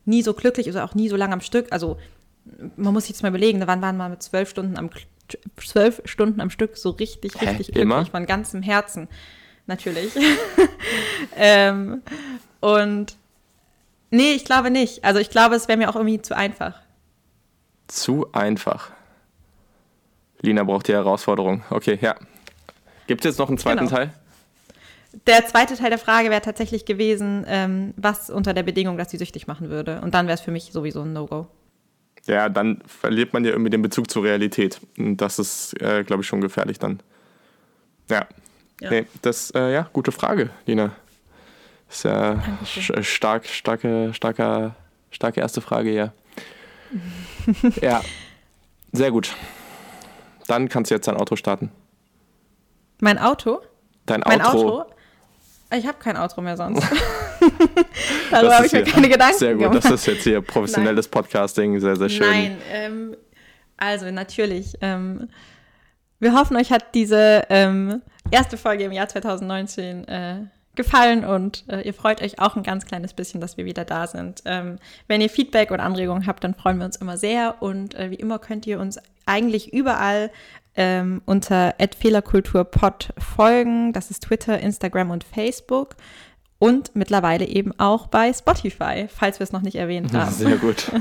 nie 0.06 0.22
so 0.22 0.34
glücklich 0.34 0.68
ist 0.68 0.76
oder 0.76 0.86
auch 0.86 0.96
nie 0.96 1.10
so 1.10 1.18
lange 1.18 1.34
am 1.34 1.42
Stück. 1.42 1.68
Also 1.72 1.98
man 2.78 2.94
muss 2.94 3.04
sich 3.04 3.12
jetzt 3.12 3.24
mal 3.24 3.30
überlegen, 3.30 3.62
wann 3.66 3.82
waren 3.82 3.98
wir 3.98 4.08
mit 4.08 4.24
zwölf 4.24 4.50
Stunden 4.50 4.78
am 4.78 4.90
zwölf 5.58 6.02
Stunden 6.06 6.40
am 6.42 6.50
Stück 6.50 6.78
so 6.78 6.92
richtig, 6.92 7.36
richtig 7.36 7.42
Hä? 7.42 7.56
glücklich 7.56 7.76
immer? 7.76 8.06
von 8.06 8.26
ganzem 8.26 8.62
Herzen 8.62 9.08
natürlich. 9.72 10.12
ähm, 11.38 12.02
und 12.60 13.16
nee, 14.10 14.34
ich 14.34 14.46
glaube 14.46 14.70
nicht. 14.70 15.04
Also 15.04 15.20
ich 15.20 15.30
glaube, 15.30 15.56
es 15.56 15.68
wäre 15.68 15.78
mir 15.78 15.90
auch 15.90 15.96
irgendwie 15.96 16.22
zu 16.22 16.36
einfach. 16.36 16.80
Zu 17.88 18.28
einfach. 18.34 18.92
Lina 20.42 20.64
braucht 20.64 20.88
die 20.88 20.94
Herausforderung. 20.94 21.64
Okay, 21.70 21.98
ja. 22.02 22.16
Gibt 23.08 23.26
es 23.26 23.32
jetzt 23.32 23.40
noch 23.40 23.48
einen 23.48 23.58
zweiten 23.58 23.86
genau. 23.86 23.92
Teil? 23.92 24.14
Der 25.28 25.46
zweite 25.46 25.76
Teil 25.76 25.90
der 25.90 26.00
Frage 26.00 26.30
wäre 26.30 26.42
tatsächlich 26.42 26.86
gewesen, 26.86 27.46
ähm, 27.48 27.94
was 27.98 28.30
unter 28.30 28.54
der 28.54 28.64
Bedingung, 28.64 28.98
dass 28.98 29.12
sie 29.12 29.18
süchtig 29.18 29.48
machen 29.48 29.70
würde. 29.70 30.02
Und 30.02 30.14
dann 30.14 30.28
wäre 30.28 30.36
es 30.36 30.42
für 30.42 30.52
mich 30.52 30.72
sowieso 30.72 31.02
ein 31.02 31.14
No-Go. 31.14 31.48
Ja, 32.28 32.50
dann 32.50 32.82
verliert 32.86 33.34
man 33.34 33.44
ja 33.44 33.52
irgendwie 33.52 33.72
den 33.72 33.82
Bezug 33.82 34.10
zur 34.10 34.24
Realität. 34.24 34.80
Und 34.98 35.18
das 35.18 35.40
ist, 35.40 35.80
äh, 35.82 36.04
glaube 36.04 36.22
ich, 36.22 36.28
schon 36.28 36.40
gefährlich 36.40 36.80
dann. 36.80 37.02
Ja, 38.10 38.28
ja. 38.82 38.90
Nee, 38.90 39.06
das, 39.22 39.52
äh, 39.52 39.72
ja, 39.72 39.90
gute 39.94 40.12
Frage, 40.12 40.50
Lina. 40.66 40.92
Ist 41.90 42.04
ja 42.04 42.42
stark, 43.02 43.46
starke, 43.46 44.14
starke, 44.14 44.76
starke 45.12 45.40
erste 45.40 45.62
Frage, 45.62 45.92
ja. 45.92 46.14
ja, 47.82 48.02
sehr 48.92 49.12
gut. 49.12 49.36
Dann 50.48 50.68
kannst 50.68 50.92
du 50.92 50.96
jetzt 50.96 51.08
dein 51.08 51.16
Auto 51.16 51.36
starten. 51.36 51.72
Mein 53.00 53.18
Auto? 53.18 53.62
Dein 54.06 54.24
Auto? 54.24 54.38
Mein 54.38 54.42
Auto? 54.46 54.86
Ich 55.74 55.88
habe 55.88 55.98
kein 56.00 56.18
Auto 56.18 56.42
mehr 56.42 56.58
sonst. 56.58 56.84
Darüber 58.32 58.56
habe 58.56 58.66
ich 58.66 58.74
mir 58.74 58.84
keine 58.84 59.10
Gedanken 59.10 59.38
Sehr 59.38 59.54
gut, 59.54 59.64
gemacht. 59.64 59.86
das 59.86 59.92
ist 59.92 60.06
jetzt 60.06 60.24
hier 60.24 60.42
professionelles 60.42 61.06
Nein. 61.06 61.12
Podcasting, 61.12 61.80
sehr, 61.80 61.96
sehr 61.96 62.10
schön. 62.10 62.30
Nein, 62.30 62.58
ähm, 62.72 63.16
also 63.78 64.12
natürlich. 64.12 64.74
Ähm, 64.82 65.30
wir 66.22 66.34
hoffen, 66.34 66.56
euch 66.56 66.72
hat 66.72 66.94
diese 66.94 67.44
ähm, 67.50 68.02
erste 68.30 68.56
Folge 68.56 68.86
im 68.86 68.92
Jahr 68.92 69.08
2019 69.08 70.08
äh, 70.08 70.36
gefallen 70.76 71.26
und 71.26 71.66
äh, 71.68 71.82
ihr 71.82 71.94
freut 71.94 72.22
euch 72.22 72.40
auch 72.40 72.56
ein 72.56 72.64
ganz 72.64 72.86
kleines 72.86 73.14
bisschen, 73.14 73.42
dass 73.42 73.58
wir 73.58 73.66
wieder 73.66 73.84
da 73.84 74.08
sind. 74.08 74.44
Ähm, 74.46 74.78
wenn 75.08 75.20
ihr 75.20 75.30
Feedback 75.30 75.72
oder 75.72 75.84
Anregungen 75.84 76.28
habt, 76.28 76.44
dann 76.44 76.54
freuen 76.54 76.78
wir 76.78 76.86
uns 76.86 76.96
immer 76.96 77.18
sehr 77.18 77.62
und 77.62 77.96
äh, 77.96 78.12
wie 78.12 78.16
immer 78.16 78.40
könnt 78.40 78.66
ihr 78.68 78.80
uns 78.80 79.00
eigentlich 79.26 79.74
überall 79.74 80.32
ähm, 80.76 81.22
unter 81.26 81.76
@fehlerkulturpod 82.00 83.14
folgen. 83.18 83.92
Das 83.92 84.12
ist 84.12 84.24
Twitter, 84.24 84.60
Instagram 84.60 85.10
und 85.10 85.24
Facebook 85.24 85.96
und 86.60 86.96
mittlerweile 86.96 87.46
eben 87.46 87.78
auch 87.80 88.08
bei 88.08 88.32
Spotify, 88.32 89.08
falls 89.14 89.40
wir 89.40 89.44
es 89.44 89.52
noch 89.52 89.64
nicht 89.64 89.76
erwähnt 89.76 90.14
haben. 90.14 90.32
Sehr 90.32 90.58
gut. 90.58 90.92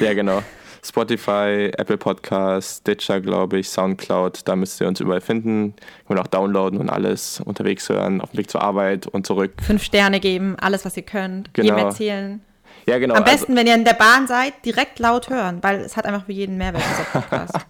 Ja, 0.00 0.14
genau. 0.14 0.42
Spotify, 0.82 1.70
Apple 1.76 1.98
Podcasts, 1.98 2.78
Stitcher, 2.78 3.20
glaube 3.20 3.58
ich, 3.58 3.68
Soundcloud, 3.68 4.40
da 4.46 4.56
müsst 4.56 4.80
ihr 4.80 4.88
uns 4.88 5.00
überall 5.00 5.20
finden. 5.20 5.74
Und 6.08 6.18
auch 6.18 6.26
downloaden 6.26 6.78
und 6.78 6.90
alles 6.90 7.40
unterwegs 7.40 7.88
hören, 7.88 8.20
auf 8.20 8.30
dem 8.30 8.38
Weg 8.38 8.50
zur 8.50 8.62
Arbeit 8.62 9.06
und 9.06 9.26
zurück. 9.26 9.52
Fünf 9.62 9.82
Sterne 9.82 10.20
geben, 10.20 10.56
alles, 10.60 10.84
was 10.84 10.96
ihr 10.96 11.02
könnt, 11.02 11.52
genau. 11.54 11.74
jedem 11.74 11.86
erzählen. 11.86 12.40
Ja, 12.86 12.98
genau. 12.98 13.14
Am 13.14 13.24
besten, 13.24 13.52
also, 13.52 13.56
wenn 13.56 13.66
ihr 13.66 13.74
in 13.74 13.84
der 13.84 13.94
Bahn 13.94 14.26
seid, 14.26 14.64
direkt 14.64 14.98
laut 14.98 15.28
hören, 15.28 15.62
weil 15.62 15.80
es 15.80 15.96
hat 15.96 16.06
einfach 16.06 16.26
für 16.26 16.32
jeden 16.32 16.56
Mehrwert, 16.56 16.82
dieser 16.90 17.20
Podcast. 17.20 17.54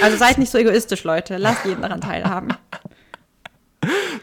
also 0.00 0.16
seid 0.16 0.38
nicht 0.38 0.50
so 0.50 0.58
egoistisch, 0.58 1.04
Leute. 1.04 1.36
Lasst 1.36 1.64
jeden 1.64 1.82
daran 1.82 2.00
teilhaben. 2.00 2.54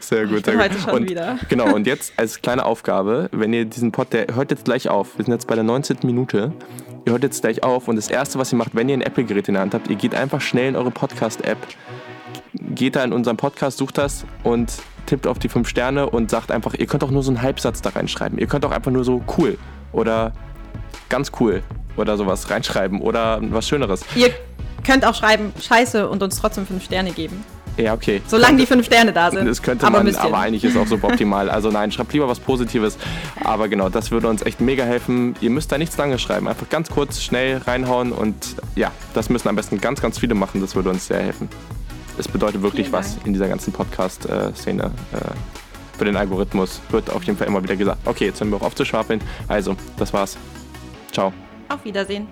Sehr 0.00 0.26
gut. 0.26 0.38
Ich 0.38 0.44
bin 0.44 0.58
heute 0.58 0.78
schon 0.78 0.92
und, 0.92 1.10
wieder. 1.10 1.38
Genau, 1.48 1.74
und 1.74 1.86
jetzt 1.86 2.12
als 2.16 2.40
kleine 2.40 2.64
Aufgabe, 2.64 3.28
wenn 3.32 3.52
ihr 3.52 3.64
diesen 3.64 3.92
Pod, 3.92 4.12
der 4.12 4.34
hört 4.34 4.50
jetzt 4.50 4.64
gleich 4.64 4.88
auf, 4.88 5.18
wir 5.18 5.24
sind 5.24 5.34
jetzt 5.34 5.46
bei 5.46 5.54
der 5.54 5.64
19. 5.64 5.98
Minute, 6.04 6.52
ihr 7.04 7.12
hört 7.12 7.22
jetzt 7.22 7.42
gleich 7.42 7.62
auf 7.62 7.88
und 7.88 7.96
das 7.96 8.08
Erste, 8.08 8.38
was 8.38 8.52
ihr 8.52 8.58
macht, 8.58 8.74
wenn 8.74 8.88
ihr 8.88 8.96
ein 8.96 9.02
Apple-Gerät 9.02 9.48
in 9.48 9.54
der 9.54 9.62
Hand 9.62 9.74
habt, 9.74 9.88
ihr 9.88 9.96
geht 9.96 10.14
einfach 10.14 10.40
schnell 10.40 10.68
in 10.68 10.76
eure 10.76 10.90
Podcast-App, 10.90 11.58
geht 12.74 12.96
da 12.96 13.04
in 13.04 13.12
unseren 13.12 13.36
Podcast, 13.36 13.78
sucht 13.78 13.98
das 13.98 14.24
und 14.44 14.72
tippt 15.06 15.26
auf 15.26 15.38
die 15.38 15.48
fünf 15.48 15.68
Sterne 15.68 16.08
und 16.08 16.30
sagt 16.30 16.50
einfach, 16.50 16.74
ihr 16.74 16.86
könnt 16.86 17.02
auch 17.02 17.10
nur 17.10 17.22
so 17.22 17.30
einen 17.30 17.42
Halbsatz 17.42 17.82
da 17.82 17.90
reinschreiben. 17.90 18.38
Ihr 18.38 18.46
könnt 18.46 18.64
auch 18.64 18.70
einfach 18.70 18.90
nur 18.90 19.04
so 19.04 19.22
cool 19.38 19.58
oder 19.92 20.32
ganz 21.08 21.32
cool 21.40 21.62
oder 21.96 22.16
sowas 22.16 22.50
reinschreiben 22.50 23.00
oder 23.00 23.40
was 23.42 23.66
Schöneres. 23.66 24.02
Ihr 24.14 24.30
könnt 24.84 25.04
auch 25.04 25.14
schreiben, 25.14 25.52
scheiße 25.60 26.08
und 26.08 26.22
uns 26.22 26.38
trotzdem 26.38 26.66
fünf 26.66 26.84
Sterne 26.84 27.12
geben. 27.12 27.44
Ja, 27.78 27.94
okay. 27.94 28.20
Solange 28.26 28.58
die 28.58 28.66
fünf 28.66 28.86
Sterne 28.86 29.12
da 29.12 29.30
sind. 29.30 29.46
Das 29.46 29.62
könnte 29.62 29.86
aber 29.86 30.02
man, 30.02 30.14
aber 30.16 30.38
eigentlich 30.38 30.64
ist 30.64 30.76
auch 30.76 30.86
super 30.86 31.08
optimal. 31.08 31.48
Also 31.48 31.70
nein, 31.70 31.92
schreibt 31.92 32.12
lieber 32.12 32.28
was 32.28 32.40
Positives. 32.40 32.98
Aber 33.44 33.68
genau, 33.68 33.88
das 33.88 34.10
würde 34.10 34.28
uns 34.28 34.42
echt 34.42 34.60
mega 34.60 34.84
helfen. 34.84 35.36
Ihr 35.40 35.50
müsst 35.50 35.70
da 35.70 35.78
nichts 35.78 35.96
lange 35.96 36.18
schreiben. 36.18 36.48
Einfach 36.48 36.68
ganz 36.68 36.90
kurz, 36.90 37.22
schnell 37.22 37.58
reinhauen 37.58 38.12
und 38.12 38.56
ja, 38.74 38.90
das 39.14 39.30
müssen 39.30 39.48
am 39.48 39.56
besten 39.56 39.80
ganz, 39.80 40.00
ganz 40.00 40.18
viele 40.18 40.34
machen. 40.34 40.60
Das 40.60 40.74
würde 40.74 40.90
uns 40.90 41.06
sehr 41.06 41.20
helfen. 41.20 41.48
Es 42.18 42.26
bedeutet 42.26 42.62
wirklich 42.62 42.92
was 42.92 43.16
in 43.24 43.32
dieser 43.32 43.46
ganzen 43.46 43.72
Podcast-Szene. 43.72 44.90
Äh, 45.12 45.18
für 45.96 46.04
den 46.04 46.16
Algorithmus 46.16 46.80
wird 46.90 47.10
auf 47.10 47.22
jeden 47.24 47.38
Fall 47.38 47.46
immer 47.46 47.62
wieder 47.62 47.76
gesagt. 47.76 47.98
Okay, 48.04 48.26
jetzt 48.26 48.40
hören 48.40 48.50
wir 48.50 48.56
auch 48.56 48.62
aufzuschwapeln. 48.62 49.20
Also, 49.46 49.76
das 49.96 50.12
war's. 50.12 50.36
Ciao. 51.12 51.32
Auf 51.68 51.84
Wiedersehen. 51.84 52.26